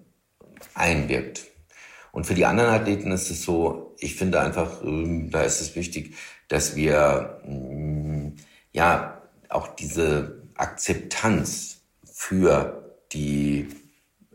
einwirkt. 0.75 1.47
Und 2.13 2.27
für 2.27 2.35
die 2.35 2.45
anderen 2.45 2.71
Athleten 2.71 3.11
ist 3.11 3.31
es 3.31 3.43
so, 3.43 3.95
ich 3.99 4.17
finde 4.17 4.41
einfach, 4.41 4.83
ähm, 4.83 5.31
da 5.31 5.43
ist 5.43 5.61
es 5.61 5.75
wichtig, 5.75 6.15
dass 6.49 6.77
wir 6.77 7.41
ähm, 7.47 8.37
ja 8.73 9.23
auch 9.49 9.69
diese 9.69 10.43
Akzeptanz 10.57 11.81
für 12.05 12.95
die 13.13 13.69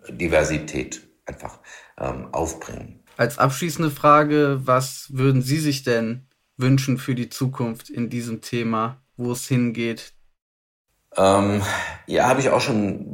Diversität 0.10 1.08
einfach 1.26 1.60
ähm, 2.00 2.34
aufbringen. 2.34 3.04
Als 3.18 3.38
abschließende 3.38 3.92
Frage, 3.92 4.62
was 4.64 5.08
würden 5.12 5.42
Sie 5.42 5.58
sich 5.58 5.84
denn 5.84 6.28
wünschen 6.58 6.98
für 6.98 7.16
die 7.16 7.30
Zukunft 7.30 7.90
in 7.90 8.10
diesem 8.10 8.42
Thema, 8.42 9.02
wo 9.16 9.32
es 9.32 9.48
hingeht? 9.48 10.14
Ähm, 11.16 11.62
ja, 12.06 12.28
habe 12.28 12.42
ich 12.42 12.50
auch 12.50 12.62
schon 12.62 13.06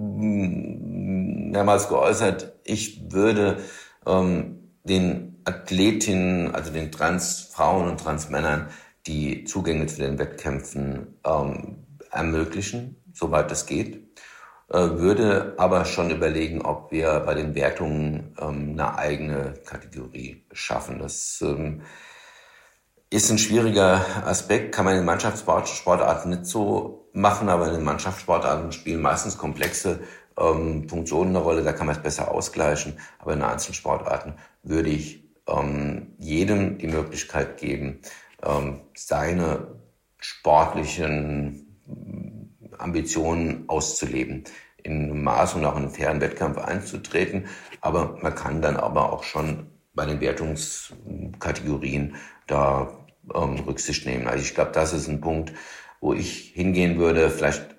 mehrmals 1.51 1.87
geäußert. 1.87 2.53
Ich 2.65 3.11
würde 3.11 3.61
ähm, 4.05 4.73
den 4.83 5.41
Athletinnen, 5.45 6.53
also 6.53 6.71
den 6.71 6.91
Transfrauen 6.91 7.89
und 7.89 7.99
Transmännern, 7.99 8.67
die 9.07 9.43
Zugänge 9.45 9.87
zu 9.87 9.97
den 9.97 10.17
Wettkämpfen 10.19 11.19
ähm, 11.25 11.85
ermöglichen, 12.11 12.97
soweit 13.13 13.51
es 13.51 13.65
geht. 13.65 14.19
Äh, 14.69 14.77
würde 14.77 15.55
aber 15.57 15.85
schon 15.85 16.09
überlegen, 16.09 16.61
ob 16.61 16.91
wir 16.91 17.19
bei 17.21 17.33
den 17.33 17.55
Wertungen 17.55 18.35
ähm, 18.39 18.71
eine 18.71 18.97
eigene 18.97 19.53
Kategorie 19.65 20.43
schaffen. 20.51 20.99
Das 20.99 21.41
ähm, 21.41 21.81
ist 23.09 23.29
ein 23.29 23.37
schwieriger 23.37 24.03
Aspekt, 24.25 24.73
kann 24.73 24.85
man 24.85 24.97
in 24.97 25.05
Mannschaftssportarten 25.05 26.31
nicht 26.31 26.45
so 26.45 27.09
machen, 27.13 27.49
aber 27.49 27.71
in 27.71 27.83
Mannschaftssportarten 27.83 28.71
spielen 28.71 29.01
meistens 29.01 29.37
komplexe 29.37 29.99
ähm, 30.37 30.89
Funktionen 30.89 31.35
eine 31.35 31.39
Rolle, 31.43 31.63
da 31.63 31.73
kann 31.73 31.87
man 31.87 31.95
es 31.95 32.01
besser 32.01 32.31
ausgleichen. 32.31 32.99
Aber 33.19 33.33
in 33.33 33.43
Einzelsportarten 33.43 34.33
würde 34.63 34.89
ich 34.89 35.23
ähm, 35.47 36.13
jedem 36.17 36.77
die 36.77 36.87
Möglichkeit 36.87 37.57
geben, 37.57 37.99
ähm, 38.43 38.81
seine 38.95 39.67
sportlichen 40.17 41.63
Ambitionen 42.79 43.65
auszuleben, 43.67 44.43
in 44.83 45.03
einem 45.03 45.23
Maß 45.23 45.55
und 45.55 45.65
auch 45.65 45.75
in 45.75 45.83
einen 45.83 45.91
fairen 45.91 46.21
Wettkampf 46.21 46.57
einzutreten. 46.57 47.45
Aber 47.81 48.17
man 48.21 48.35
kann 48.35 48.61
dann 48.61 48.77
aber 48.77 49.11
auch 49.11 49.23
schon 49.23 49.67
bei 49.93 50.05
den 50.05 50.21
Wertungskategorien 50.21 52.15
da 52.47 52.91
ähm, 53.33 53.59
Rücksicht 53.59 54.05
nehmen. 54.05 54.27
Also 54.27 54.43
ich 54.43 54.55
glaube, 54.55 54.71
das 54.71 54.93
ist 54.93 55.07
ein 55.07 55.21
Punkt, 55.21 55.53
wo 56.01 56.13
ich 56.13 56.51
hingehen 56.53 56.97
würde, 56.99 57.29
vielleicht 57.29 57.73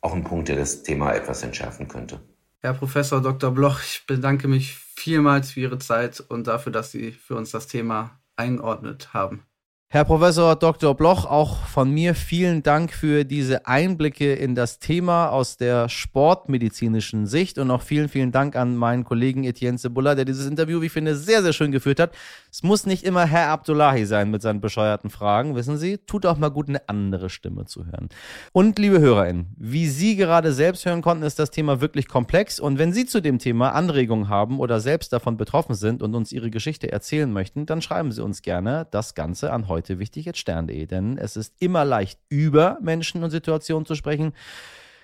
auch 0.00 0.14
ein 0.14 0.24
Punkt, 0.24 0.48
der 0.48 0.56
das 0.56 0.82
Thema 0.82 1.12
etwas 1.12 1.42
entschärfen 1.42 1.88
könnte. 1.88 2.20
Herr 2.58 2.74
Professor 2.74 3.20
Dr. 3.20 3.50
Bloch, 3.50 3.80
ich 3.82 4.04
bedanke 4.06 4.46
mich 4.48 4.76
vielmals 4.76 5.52
für 5.52 5.60
Ihre 5.60 5.78
Zeit 5.78 6.20
und 6.20 6.46
dafür, 6.46 6.70
dass 6.70 6.92
Sie 6.92 7.12
für 7.12 7.34
uns 7.34 7.50
das 7.50 7.66
Thema 7.66 8.20
eingeordnet 8.36 9.14
haben. 9.14 9.46
Herr 9.94 10.06
Professor 10.06 10.56
Dr. 10.56 10.94
Bloch, 10.94 11.26
auch 11.26 11.66
von 11.66 11.90
mir 11.90 12.14
vielen 12.14 12.62
Dank 12.62 12.94
für 12.94 13.24
diese 13.24 13.66
Einblicke 13.66 14.32
in 14.32 14.54
das 14.54 14.78
Thema 14.78 15.28
aus 15.28 15.58
der 15.58 15.90
sportmedizinischen 15.90 17.26
Sicht 17.26 17.58
und 17.58 17.70
auch 17.70 17.82
vielen, 17.82 18.08
vielen 18.08 18.32
Dank 18.32 18.56
an 18.56 18.74
meinen 18.74 19.04
Kollegen 19.04 19.44
Etienne 19.44 19.76
Cebulla, 19.76 20.14
der 20.14 20.24
dieses 20.24 20.46
Interview, 20.46 20.80
wie 20.80 20.86
ich 20.86 20.92
finde, 20.92 21.14
sehr, 21.14 21.42
sehr 21.42 21.52
schön 21.52 21.72
geführt 21.72 22.00
hat. 22.00 22.12
Es 22.50 22.62
muss 22.62 22.86
nicht 22.86 23.04
immer 23.04 23.26
Herr 23.26 23.48
Abdullahi 23.48 24.06
sein 24.06 24.30
mit 24.30 24.40
seinen 24.40 24.62
bescheuerten 24.62 25.10
Fragen, 25.10 25.56
wissen 25.56 25.76
Sie. 25.76 25.98
Tut 25.98 26.24
auch 26.24 26.38
mal 26.38 26.48
gut, 26.48 26.70
eine 26.70 26.88
andere 26.88 27.28
Stimme 27.28 27.66
zu 27.66 27.84
hören. 27.84 28.08
Und 28.52 28.78
liebe 28.78 28.98
HörerInnen, 28.98 29.54
wie 29.58 29.88
Sie 29.88 30.16
gerade 30.16 30.54
selbst 30.54 30.86
hören 30.86 31.02
konnten, 31.02 31.22
ist 31.22 31.38
das 31.38 31.50
Thema 31.50 31.82
wirklich 31.82 32.08
komplex. 32.08 32.60
Und 32.60 32.78
wenn 32.78 32.94
Sie 32.94 33.04
zu 33.04 33.20
dem 33.20 33.38
Thema 33.38 33.74
Anregungen 33.74 34.30
haben 34.30 34.58
oder 34.58 34.80
selbst 34.80 35.12
davon 35.12 35.36
betroffen 35.36 35.74
sind 35.74 36.02
und 36.02 36.14
uns 36.14 36.32
Ihre 36.32 36.50
Geschichte 36.50 36.90
erzählen 36.90 37.30
möchten, 37.30 37.66
dann 37.66 37.82
schreiben 37.82 38.10
Sie 38.10 38.24
uns 38.24 38.40
gerne 38.40 38.86
das 38.90 39.14
Ganze 39.14 39.52
an 39.52 39.68
heute 39.68 39.81
heute 39.82 39.98
wichtig 39.98 40.26
jetzt 40.26 40.38
stern.de, 40.38 40.86
denn 40.86 41.18
es 41.18 41.36
ist 41.36 41.54
immer 41.58 41.84
leicht 41.84 42.20
über 42.28 42.78
Menschen 42.80 43.24
und 43.24 43.30
Situationen 43.30 43.84
zu 43.84 43.96
sprechen. 43.96 44.32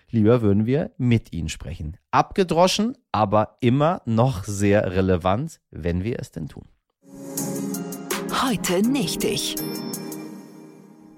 Lieber 0.09 0.41
würden 0.41 0.67
wir 0.67 0.93
mit 0.99 1.33
ihnen 1.33 1.49
sprechen. 1.49 1.97
Abgedroschen, 2.13 2.97
aber 3.11 3.57
immer 3.61 4.03
noch 4.05 4.45
sehr 4.45 4.93
relevant, 4.93 5.59
wenn 5.73 6.05
wir 6.05 6.21
es 6.21 6.31
denn 6.31 6.49
tun. 6.49 6.67
Heute 8.45 8.89
nicht 8.89 9.25
ich. 9.25 9.57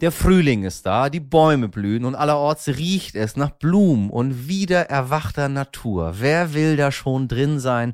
Der 0.00 0.10
Frühling 0.10 0.64
ist 0.64 0.86
da, 0.86 1.10
die 1.10 1.20
Bäume 1.20 1.68
blühen 1.68 2.06
und 2.06 2.14
allerorts 2.14 2.66
riecht 2.68 3.14
es 3.14 3.36
nach 3.36 3.50
Blumen 3.50 4.08
und 4.08 4.48
wieder 4.48 4.88
erwachter 4.88 5.50
Natur. 5.50 6.14
Wer 6.16 6.54
will 6.54 6.78
da 6.78 6.90
schon 6.90 7.28
drin 7.28 7.60
sein 7.60 7.92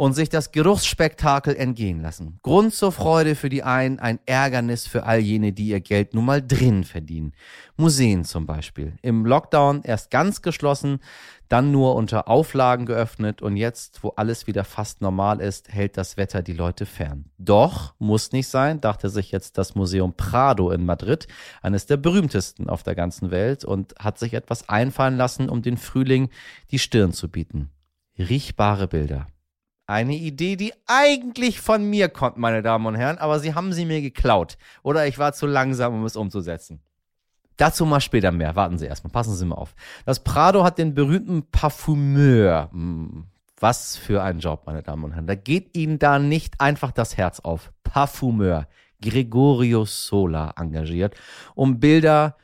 und 0.00 0.14
sich 0.14 0.30
das 0.30 0.50
Geruchsspektakel 0.50 1.54
entgehen 1.54 2.00
lassen. 2.00 2.38
Grund 2.42 2.72
zur 2.72 2.90
Freude 2.90 3.34
für 3.34 3.50
die 3.50 3.62
einen, 3.62 3.98
ein 3.98 4.18
Ärgernis 4.24 4.86
für 4.86 5.04
all 5.04 5.18
jene, 5.18 5.52
die 5.52 5.66
ihr 5.66 5.82
Geld 5.82 6.14
nun 6.14 6.24
mal 6.24 6.40
drin 6.40 6.84
verdienen. 6.84 7.34
Museen 7.76 8.24
zum 8.24 8.46
Beispiel. 8.46 8.94
Im 9.02 9.26
Lockdown 9.26 9.82
erst 9.82 10.10
ganz 10.10 10.40
geschlossen, 10.40 11.00
dann 11.50 11.70
nur 11.70 11.96
unter 11.96 12.28
Auflagen 12.28 12.86
geöffnet 12.86 13.42
und 13.42 13.58
jetzt, 13.58 14.02
wo 14.02 14.14
alles 14.16 14.46
wieder 14.46 14.64
fast 14.64 15.02
normal 15.02 15.42
ist, 15.42 15.70
hält 15.70 15.98
das 15.98 16.16
Wetter 16.16 16.40
die 16.40 16.54
Leute 16.54 16.86
fern. 16.86 17.26
Doch, 17.36 17.92
muss 17.98 18.32
nicht 18.32 18.48
sein, 18.48 18.80
dachte 18.80 19.10
sich 19.10 19.30
jetzt 19.30 19.58
das 19.58 19.74
Museum 19.74 20.14
Prado 20.14 20.70
in 20.70 20.86
Madrid, 20.86 21.28
eines 21.60 21.84
der 21.84 21.98
berühmtesten 21.98 22.70
auf 22.70 22.82
der 22.82 22.94
ganzen 22.94 23.30
Welt 23.30 23.66
und 23.66 23.94
hat 23.98 24.18
sich 24.18 24.32
etwas 24.32 24.66
einfallen 24.66 25.18
lassen, 25.18 25.50
um 25.50 25.60
den 25.60 25.76
Frühling 25.76 26.30
die 26.70 26.78
Stirn 26.78 27.12
zu 27.12 27.28
bieten. 27.28 27.68
Riechbare 28.18 28.88
Bilder. 28.88 29.26
Eine 29.90 30.14
Idee, 30.14 30.54
die 30.54 30.72
eigentlich 30.86 31.60
von 31.60 31.82
mir 31.90 32.08
kommt, 32.08 32.36
meine 32.36 32.62
Damen 32.62 32.86
und 32.86 32.94
Herren, 32.94 33.18
aber 33.18 33.40
sie 33.40 33.56
haben 33.56 33.72
sie 33.72 33.84
mir 33.84 34.00
geklaut. 34.00 34.56
Oder 34.84 35.08
ich 35.08 35.18
war 35.18 35.32
zu 35.32 35.48
langsam, 35.48 35.94
um 35.94 36.04
es 36.04 36.14
umzusetzen. 36.14 36.80
Dazu 37.56 37.84
mal 37.84 38.00
später 38.00 38.30
mehr. 38.30 38.54
Warten 38.54 38.78
Sie 38.78 38.86
erstmal, 38.86 39.10
passen 39.10 39.34
Sie 39.34 39.44
mal 39.44 39.56
auf. 39.56 39.74
Das 40.06 40.20
Prado 40.22 40.62
hat 40.62 40.78
den 40.78 40.94
berühmten 40.94 41.42
Parfümeur. 41.50 42.68
Hm, 42.70 43.24
was 43.58 43.96
für 43.96 44.22
ein 44.22 44.38
Job, 44.38 44.62
meine 44.64 44.84
Damen 44.84 45.02
und 45.02 45.12
Herren. 45.12 45.26
Da 45.26 45.34
geht 45.34 45.76
Ihnen 45.76 45.98
da 45.98 46.20
nicht 46.20 46.60
einfach 46.60 46.92
das 46.92 47.16
Herz 47.16 47.40
auf. 47.40 47.72
Parfümeur 47.82 48.68
Gregorio 49.02 49.86
Sola 49.86 50.54
engagiert, 50.56 51.16
um 51.56 51.80
Bilder 51.80 52.36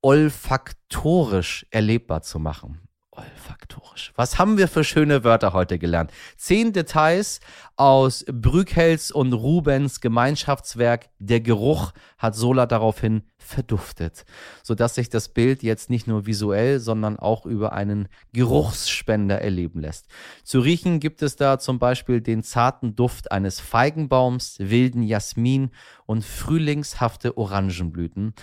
olfaktorisch 0.00 1.66
erlebbar 1.70 2.22
zu 2.22 2.38
machen. 2.38 2.80
Olfaktorisch. 3.16 4.12
Was 4.16 4.38
haben 4.38 4.58
wir 4.58 4.66
für 4.66 4.82
schöne 4.82 5.22
Wörter 5.22 5.52
heute 5.52 5.78
gelernt? 5.78 6.10
Zehn 6.36 6.72
Details 6.72 7.40
aus 7.76 8.24
Brüghels 8.26 9.10
und 9.10 9.32
Rubens 9.32 10.00
Gemeinschaftswerk 10.00 11.08
Der 11.18 11.40
Geruch 11.40 11.92
hat 12.18 12.34
Sola 12.34 12.66
daraufhin 12.66 13.22
verduftet, 13.38 14.24
sodass 14.62 14.96
sich 14.96 15.10
das 15.10 15.28
Bild 15.28 15.62
jetzt 15.62 15.90
nicht 15.90 16.06
nur 16.06 16.26
visuell, 16.26 16.80
sondern 16.80 17.18
auch 17.18 17.46
über 17.46 17.72
einen 17.72 18.08
Geruchsspender 18.32 19.40
erleben 19.40 19.80
lässt. 19.80 20.06
Zu 20.42 20.60
riechen 20.60 20.98
gibt 20.98 21.22
es 21.22 21.36
da 21.36 21.58
zum 21.58 21.78
Beispiel 21.78 22.20
den 22.20 22.42
zarten 22.42 22.96
Duft 22.96 23.30
eines 23.30 23.60
Feigenbaums, 23.60 24.56
wilden 24.58 25.02
Jasmin 25.02 25.70
und 26.06 26.24
frühlingshafte 26.24 27.36
Orangenblüten. 27.36 28.34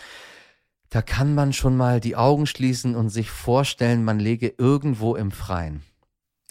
Da 0.92 1.02
kann 1.02 1.34
man 1.34 1.54
schon 1.54 1.78
mal 1.78 2.02
die 2.02 2.18
Augen 2.18 2.46
schließen 2.46 2.98
und 2.98 3.08
sich 3.08 3.32
vorstellen, 3.32 4.04
man 4.04 4.20
lege 4.20 4.54
irgendwo 4.58 5.16
im 5.16 5.32
Freien. 5.32 5.84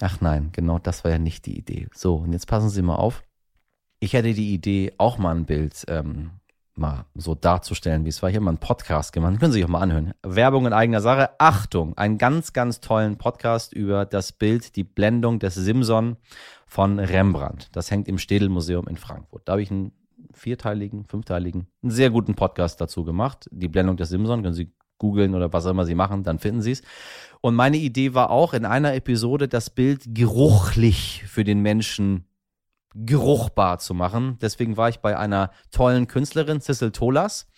Ach 0.00 0.22
nein, 0.22 0.48
genau 0.52 0.78
das 0.78 1.04
war 1.04 1.10
ja 1.10 1.18
nicht 1.18 1.44
die 1.44 1.58
Idee. 1.58 1.88
So, 1.94 2.16
und 2.16 2.32
jetzt 2.32 2.46
passen 2.46 2.70
Sie 2.70 2.80
mal 2.80 2.94
auf. 2.94 3.22
Ich 3.98 4.14
hätte 4.14 4.32
die 4.32 4.54
Idee, 4.54 4.94
auch 4.96 5.18
mal 5.18 5.36
ein 5.36 5.44
Bild 5.44 5.84
ähm, 5.88 6.30
mal 6.74 7.04
so 7.14 7.34
darzustellen, 7.34 8.06
wie 8.06 8.08
es 8.08 8.22
war. 8.22 8.30
Hier 8.30 8.40
mal 8.40 8.52
einen 8.52 8.56
Podcast 8.56 9.12
gemacht. 9.12 9.38
Können 9.38 9.52
Sie 9.52 9.58
sich 9.58 9.64
auch 9.66 9.70
mal 9.70 9.82
anhören. 9.82 10.14
Werbung 10.22 10.64
in 10.64 10.72
eigener 10.72 11.02
Sache. 11.02 11.38
Achtung, 11.38 11.98
einen 11.98 12.16
ganz, 12.16 12.54
ganz 12.54 12.80
tollen 12.80 13.18
Podcast 13.18 13.74
über 13.74 14.06
das 14.06 14.32
Bild, 14.32 14.74
die 14.74 14.84
Blendung 14.84 15.38
des 15.38 15.54
Simson 15.54 16.16
von 16.64 16.98
Rembrandt. 16.98 17.68
Das 17.72 17.90
hängt 17.90 18.08
im 18.08 18.16
Städelmuseum 18.16 18.88
in 18.88 18.96
Frankfurt. 18.96 19.42
Da 19.44 19.52
habe 19.52 19.62
ich 19.62 19.70
einen 19.70 19.92
vierteiligen, 20.32 21.04
fünfteiligen, 21.04 21.66
einen 21.82 21.90
sehr 21.90 22.10
guten 22.10 22.34
Podcast 22.34 22.80
dazu 22.80 23.04
gemacht. 23.04 23.48
Die 23.50 23.68
Blendung 23.68 23.96
des 23.96 24.10
Simson, 24.10 24.42
können 24.42 24.54
Sie 24.54 24.72
googeln 24.98 25.34
oder 25.34 25.52
was 25.52 25.66
auch 25.66 25.70
immer 25.70 25.86
Sie 25.86 25.94
machen, 25.94 26.22
dann 26.22 26.38
finden 26.38 26.62
Sie 26.62 26.72
es. 26.72 26.82
Und 27.40 27.54
meine 27.54 27.78
Idee 27.78 28.14
war 28.14 28.30
auch 28.30 28.52
in 28.52 28.64
einer 28.64 28.94
Episode 28.94 29.48
das 29.48 29.70
Bild 29.70 30.02
geruchlich 30.14 31.24
für 31.26 31.42
den 31.42 31.60
Menschen 31.60 32.26
geruchbar 32.94 33.78
zu 33.78 33.94
machen. 33.94 34.36
Deswegen 34.40 34.76
war 34.76 34.88
ich 34.88 34.98
bei 34.98 35.16
einer 35.16 35.50
tollen 35.70 36.06
Künstlerin, 36.06 36.60
Cecil 36.60 36.90
Tolas. 36.90 37.48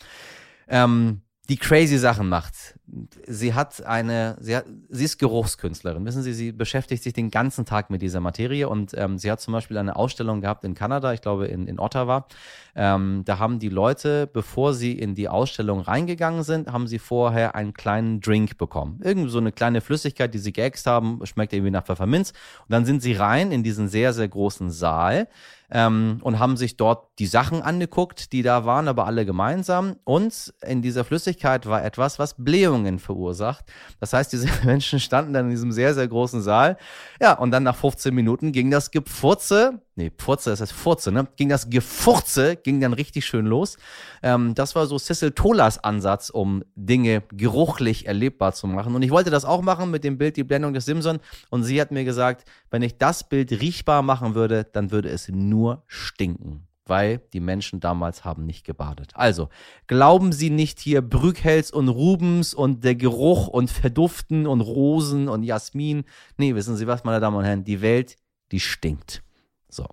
Ähm, 0.69 1.23
die 1.49 1.57
crazy 1.57 1.99
Sachen 1.99 2.29
macht. 2.29 2.79
Sie 3.27 3.55
hat 3.55 3.83
eine, 3.87 4.37
sie, 4.41 4.57
hat, 4.57 4.67
sie 4.91 5.05
ist 5.05 5.19
Geruchskünstlerin. 5.19 6.05
Wissen 6.05 6.23
Sie, 6.23 6.35
sie 6.35 6.53
beschäftigt 6.53 7.03
sich 7.03 7.15
den 7.15 7.31
ganzen 7.31 7.65
Tag 7.65 7.89
mit 7.89 8.03
dieser 8.03 8.21
Materie 8.21 8.69
und 8.69 8.93
ähm, 8.95 9.17
sie 9.17 9.31
hat 9.31 9.41
zum 9.41 9.53
Beispiel 9.53 9.79
eine 9.79 9.97
Ausstellung 9.97 10.43
gehabt 10.43 10.65
in 10.65 10.75
Kanada, 10.75 11.15
ich 11.15 11.23
glaube 11.23 11.47
in, 11.47 11.67
in 11.67 11.79
Ottawa. 11.79 12.27
Ähm, 12.75 13.23
da 13.25 13.39
haben 13.39 13.59
die 13.59 13.71
Leute, 13.71 14.27
bevor 14.27 14.75
sie 14.75 14.93
in 14.93 15.15
die 15.15 15.29
Ausstellung 15.29 15.81
reingegangen 15.81 16.43
sind, 16.43 16.71
haben 16.71 16.87
sie 16.87 16.99
vorher 16.99 17.55
einen 17.55 17.73
kleinen 17.73 18.21
Drink 18.21 18.59
bekommen. 18.59 19.01
Irgend 19.03 19.31
so 19.31 19.39
eine 19.39 19.53
kleine 19.53 19.81
Flüssigkeit, 19.81 20.35
die 20.35 20.39
sie 20.39 20.53
geäxt 20.53 20.87
haben, 20.87 21.21
schmeckt 21.25 21.53
irgendwie 21.55 21.71
nach 21.71 21.85
Pfefferminz. 21.85 22.31
Und 22.61 22.73
dann 22.73 22.85
sind 22.85 23.03
sie 23.03 23.15
rein 23.15 23.53
in 23.53 23.63
diesen 23.63 23.89
sehr, 23.89 24.13
sehr 24.13 24.29
großen 24.29 24.71
Saal 24.71 25.29
ähm, 25.73 26.19
und 26.23 26.39
haben 26.39 26.57
sich 26.57 26.77
dort 26.77 27.09
die 27.19 27.27
Sachen 27.27 27.63
angeguckt, 27.63 28.33
die 28.33 28.43
da 28.43 28.65
waren, 28.67 28.89
aber 28.89 29.07
alle 29.07 29.25
gemeinsam. 29.25 29.97
Und 30.05 30.53
in 30.63 30.83
dieser 30.83 31.05
Flüssigkeit 31.05 31.67
war 31.67 31.85
etwas, 31.85 32.19
was 32.19 32.35
Blähungen 32.37 32.82
verursacht. 32.99 33.65
Das 34.01 34.13
heißt, 34.13 34.33
diese 34.33 34.49
Menschen 34.65 35.01
standen 35.01 35.33
dann 35.33 35.47
in 35.47 35.51
diesem 35.51 35.73
sehr, 35.73 35.95
sehr 35.95 36.09
großen 36.09 36.43
Saal. 36.43 36.77
Ja, 37.21 37.35
und 37.35 37.51
dann 37.51 37.63
nach 37.63 37.77
15 37.77 38.15
Minuten 38.15 38.53
ging 38.53 38.71
das 38.71 38.91
Gepfurze 38.91 39.81
nee, 39.97 40.11
Pfurze, 40.11 40.51
das 40.51 40.61
heißt 40.61 40.73
Furze, 40.73 41.13
ne? 41.13 41.27
Ging 41.37 41.49
das 41.49 41.69
Gefurze, 41.69 42.57
ging 42.57 42.81
dann 42.81 42.93
richtig 42.93 43.27
schön 43.27 43.47
los. 43.47 43.77
Ähm, 44.23 44.55
das 44.55 44.75
war 44.75 44.87
so 44.87 44.99
Cecil 44.99 45.33
Tolas 45.33 45.83
Ansatz, 45.83 46.31
um 46.31 46.65
Dinge 46.75 47.23
geruchlich 47.33 48.07
erlebbar 48.07 48.53
zu 48.55 48.67
machen. 48.67 48.95
Und 48.95 49.03
ich 49.03 49.11
wollte 49.11 49.31
das 49.31 49.45
auch 49.45 49.63
machen 49.63 49.91
mit 49.91 50.05
dem 50.05 50.19
Bild 50.19 50.37
Die 50.37 50.45
Blendung 50.45 50.73
des 50.73 50.87
Simson. 50.87 51.19
Und 51.51 51.65
sie 51.65 51.81
hat 51.81 51.91
mir 51.91 52.05
gesagt, 52.05 52.49
wenn 52.71 52.83
ich 52.83 52.99
das 52.99 53.29
Bild 53.29 53.53
riechbar 53.53 54.03
machen 54.03 54.35
würde, 54.35 54.65
dann 54.65 54.91
würde 54.91 55.11
es 55.11 55.29
nur 55.29 55.85
stinken. 55.87 56.67
Weil 56.87 57.19
die 57.33 57.41
Menschen 57.41 57.81
damals 57.81 58.25
haben 58.25 58.45
nicht 58.45 58.65
gebadet. 58.65 59.13
Also, 59.15 59.49
glauben 59.87 60.33
Sie 60.33 60.51
nicht 60.51 60.81
hier 60.81 61.01
Brückhels 61.01 61.71
und 61.71 61.89
Rubens 61.89 62.55
und 62.55 62.85
der 62.85 62.95
Geruch 62.95 63.49
und 63.49 63.71
Verduften 63.71 64.47
und 64.47 64.61
Rosen 64.61 65.29
und 65.29 65.43
Jasmin. 65.45 66.05
Nee, 66.37 66.55
wissen 66.55 66.77
Sie 66.77 66.87
was, 66.87 67.05
meine 67.05 67.21
Damen 67.21 67.37
und 67.37 67.45
Herren, 67.45 67.65
die 67.65 67.81
Welt, 67.81 68.17
die 68.51 68.61
stinkt. 68.61 69.23
So, 69.69 69.87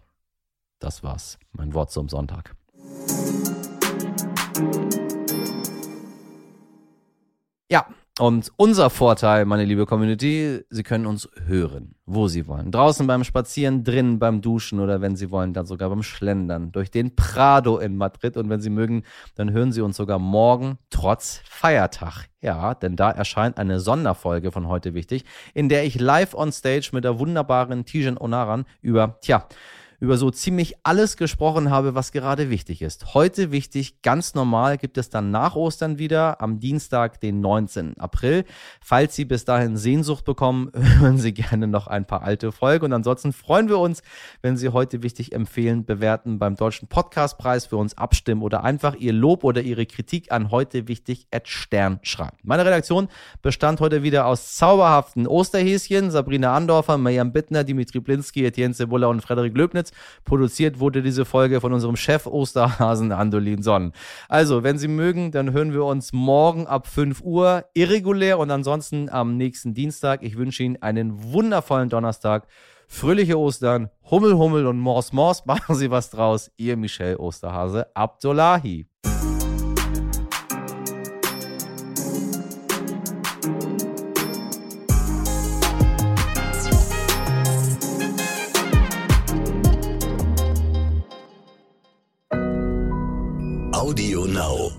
das 0.80 1.04
war's. 1.04 1.38
Mein 1.52 1.74
Wort 1.74 1.92
zum 1.92 2.10
Sonntag. 2.10 2.56
Ja, 7.72 7.86
und 8.20 8.52
unser 8.58 8.90
Vorteil, 8.90 9.46
meine 9.46 9.66
liebe 9.66 9.86
Community, 9.86 10.62
Sie 10.70 10.84
können 10.84 11.06
uns 11.06 11.30
hören, 11.46 11.96
wo 12.06 12.28
Sie 12.28 12.48
wollen. 12.48 12.72
Draußen 12.72 13.08
beim 13.08 13.24
Spazieren, 13.24 13.84
drinnen 13.84 14.20
beim 14.20 14.42
Duschen 14.42 14.80
oder 14.80 15.02
wenn 15.02 15.16
Sie 15.16 15.32
wollen, 15.32 15.54
dann 15.54 15.66
sogar 15.66 15.90
beim 15.90 16.04
Schlendern 16.04 16.72
durch 16.72 16.92
den 16.92 17.16
Prado 17.16 17.78
in 17.78 17.96
Madrid. 17.96 18.36
Und 18.36 18.50
wenn 18.50 18.60
Sie 18.60 18.70
mögen, 18.70 19.04
dann 19.36 19.52
hören 19.52 19.72
Sie 19.72 19.82
uns 19.82 19.98
sogar 19.98 20.20
morgen 20.20 20.78
trotz 20.90 21.42
Feiertag. 21.46 22.28
Ja, 22.42 22.74
denn 22.76 22.96
da 22.96 23.12
erscheint 23.12 23.58
eine 23.58 23.80
Sonderfolge 23.80 24.52
von 24.52 24.68
heute 24.68 24.94
wichtig, 24.94 25.26
in 25.54 25.70
der 25.70 25.86
ich 25.86 26.00
live 26.00 26.34
on 26.34 26.52
stage 26.52 26.90
mit 26.94 27.04
der 27.04 27.20
wunderbaren 27.20 27.86
Tijan 27.86 28.18
Onaran 28.18 28.66
über, 28.82 29.18
tja, 29.22 29.46
über 30.00 30.18
so 30.18 30.32
ziemlich 30.32 30.76
alles 30.84 31.18
gesprochen 31.18 31.70
habe, 31.70 31.96
was 31.96 32.12
gerade 32.12 32.50
wichtig 32.50 32.82
ist. 32.82 33.14
Heute 33.14 33.52
wichtig, 33.52 34.02
ganz 34.02 34.34
normal 34.34 34.78
gibt 34.78 34.98
es 34.98 35.10
dann 35.10 35.32
nach 35.32 35.56
Ostern 35.56 36.00
wieder 36.00 36.42
am 36.42 36.60
Dienstag, 36.60 37.20
den 37.20 37.42
19. 37.42 38.00
April. 38.00 38.46
Falls 38.82 39.16
Sie 39.16 39.26
bis 39.26 39.46
dahin 39.46 39.78
Sehnsucht 39.78 40.26
bekommen, 40.26 40.72
hören 40.74 41.18
Sie 41.18 41.34
gerne 41.34 41.68
noch 41.68 41.88
ein 41.88 42.06
paar 42.06 42.24
alte 42.24 42.52
Folgen. 42.52 42.86
Und 42.86 42.94
ansonsten 42.94 43.34
freuen 43.34 43.68
wir 43.68 43.80
uns, 43.80 44.02
wenn 44.42 44.58
Sie 44.58 44.70
heute 44.70 45.04
wichtig 45.04 45.34
empfehlen, 45.34 45.86
bewerten 45.86 46.40
beim 46.40 46.56
Deutschen 46.56 46.88
Podcastpreis 46.88 47.66
für 47.66 47.78
uns 47.78 47.98
abstimmen 47.98 48.42
oder 48.42 48.64
einfach 48.64 48.96
Ihr 48.96 49.14
Lob 49.14 49.44
oder 49.44 49.62
Ihre 49.62 49.86
Kritik 49.86 50.32
an 50.32 50.52
heute 50.52 50.88
wichtig 50.88 51.28
at 51.32 51.48
Stern 51.48 52.00
schreiben. 52.04 52.38
Meine 52.44 52.66
Redaktion 52.66 53.10
bestand 53.42 53.82
heute 53.82 54.04
wieder 54.04 54.26
aus 54.26 54.56
zauberhaften 54.56 55.28
Osterhäschen, 55.28 56.12
Sabrina 56.12 56.56
Andorfer, 56.56 56.98
Mariam 56.98 57.34
Bittner, 57.34 57.64
Dimitri 57.64 58.00
Blinski, 58.00 58.46
Etienne 58.46 58.74
Cebula 58.74 59.08
und 59.08 59.22
Frederik 59.22 59.56
Löbnitz. 59.58 59.89
Produziert 60.26 60.80
wurde 60.80 61.02
diese 61.02 61.26
Folge 61.26 61.62
von 61.62 61.74
unserem 61.74 61.96
Chef 61.96 62.26
Osterhasen 62.26 63.12
Andolin 63.12 63.64
Sonnen. 63.64 63.94
Also, 64.28 64.64
wenn 64.64 64.78
Sie 64.78 64.88
mögen, 64.88 65.32
dann 65.32 65.52
hören 65.54 65.74
wir 65.74 65.86
uns 65.86 66.14
morgen 66.14 66.68
ab 66.68 66.88
5 66.88 67.22
Uhr 67.22 67.66
irregulär 67.74 68.40
und 68.40 68.52
ansonsten 68.52 69.10
am 69.10 69.38
nächsten 69.38 69.74
Dienstag. 69.74 70.24
Ich 70.24 70.38
wünsche 70.38 70.64
Ihnen 70.64 70.82
einen 70.82 71.32
wundervollen 71.32 71.90
Donnerstag. 71.90 72.48
Fröhliche 72.92 73.38
Ostern, 73.38 73.90
Hummel, 74.10 74.36
Hummel 74.36 74.66
und 74.66 74.80
Mors, 74.80 75.14
Mors. 75.14 75.46
Machen 75.46 75.76
Sie 75.76 75.92
was 75.92 76.10
draus. 76.10 76.52
Ihr 76.58 76.76
Michel 76.76 77.18
Osterhase 77.18 77.96
Abdullahi. 77.96 78.89
Now. 94.40 94.79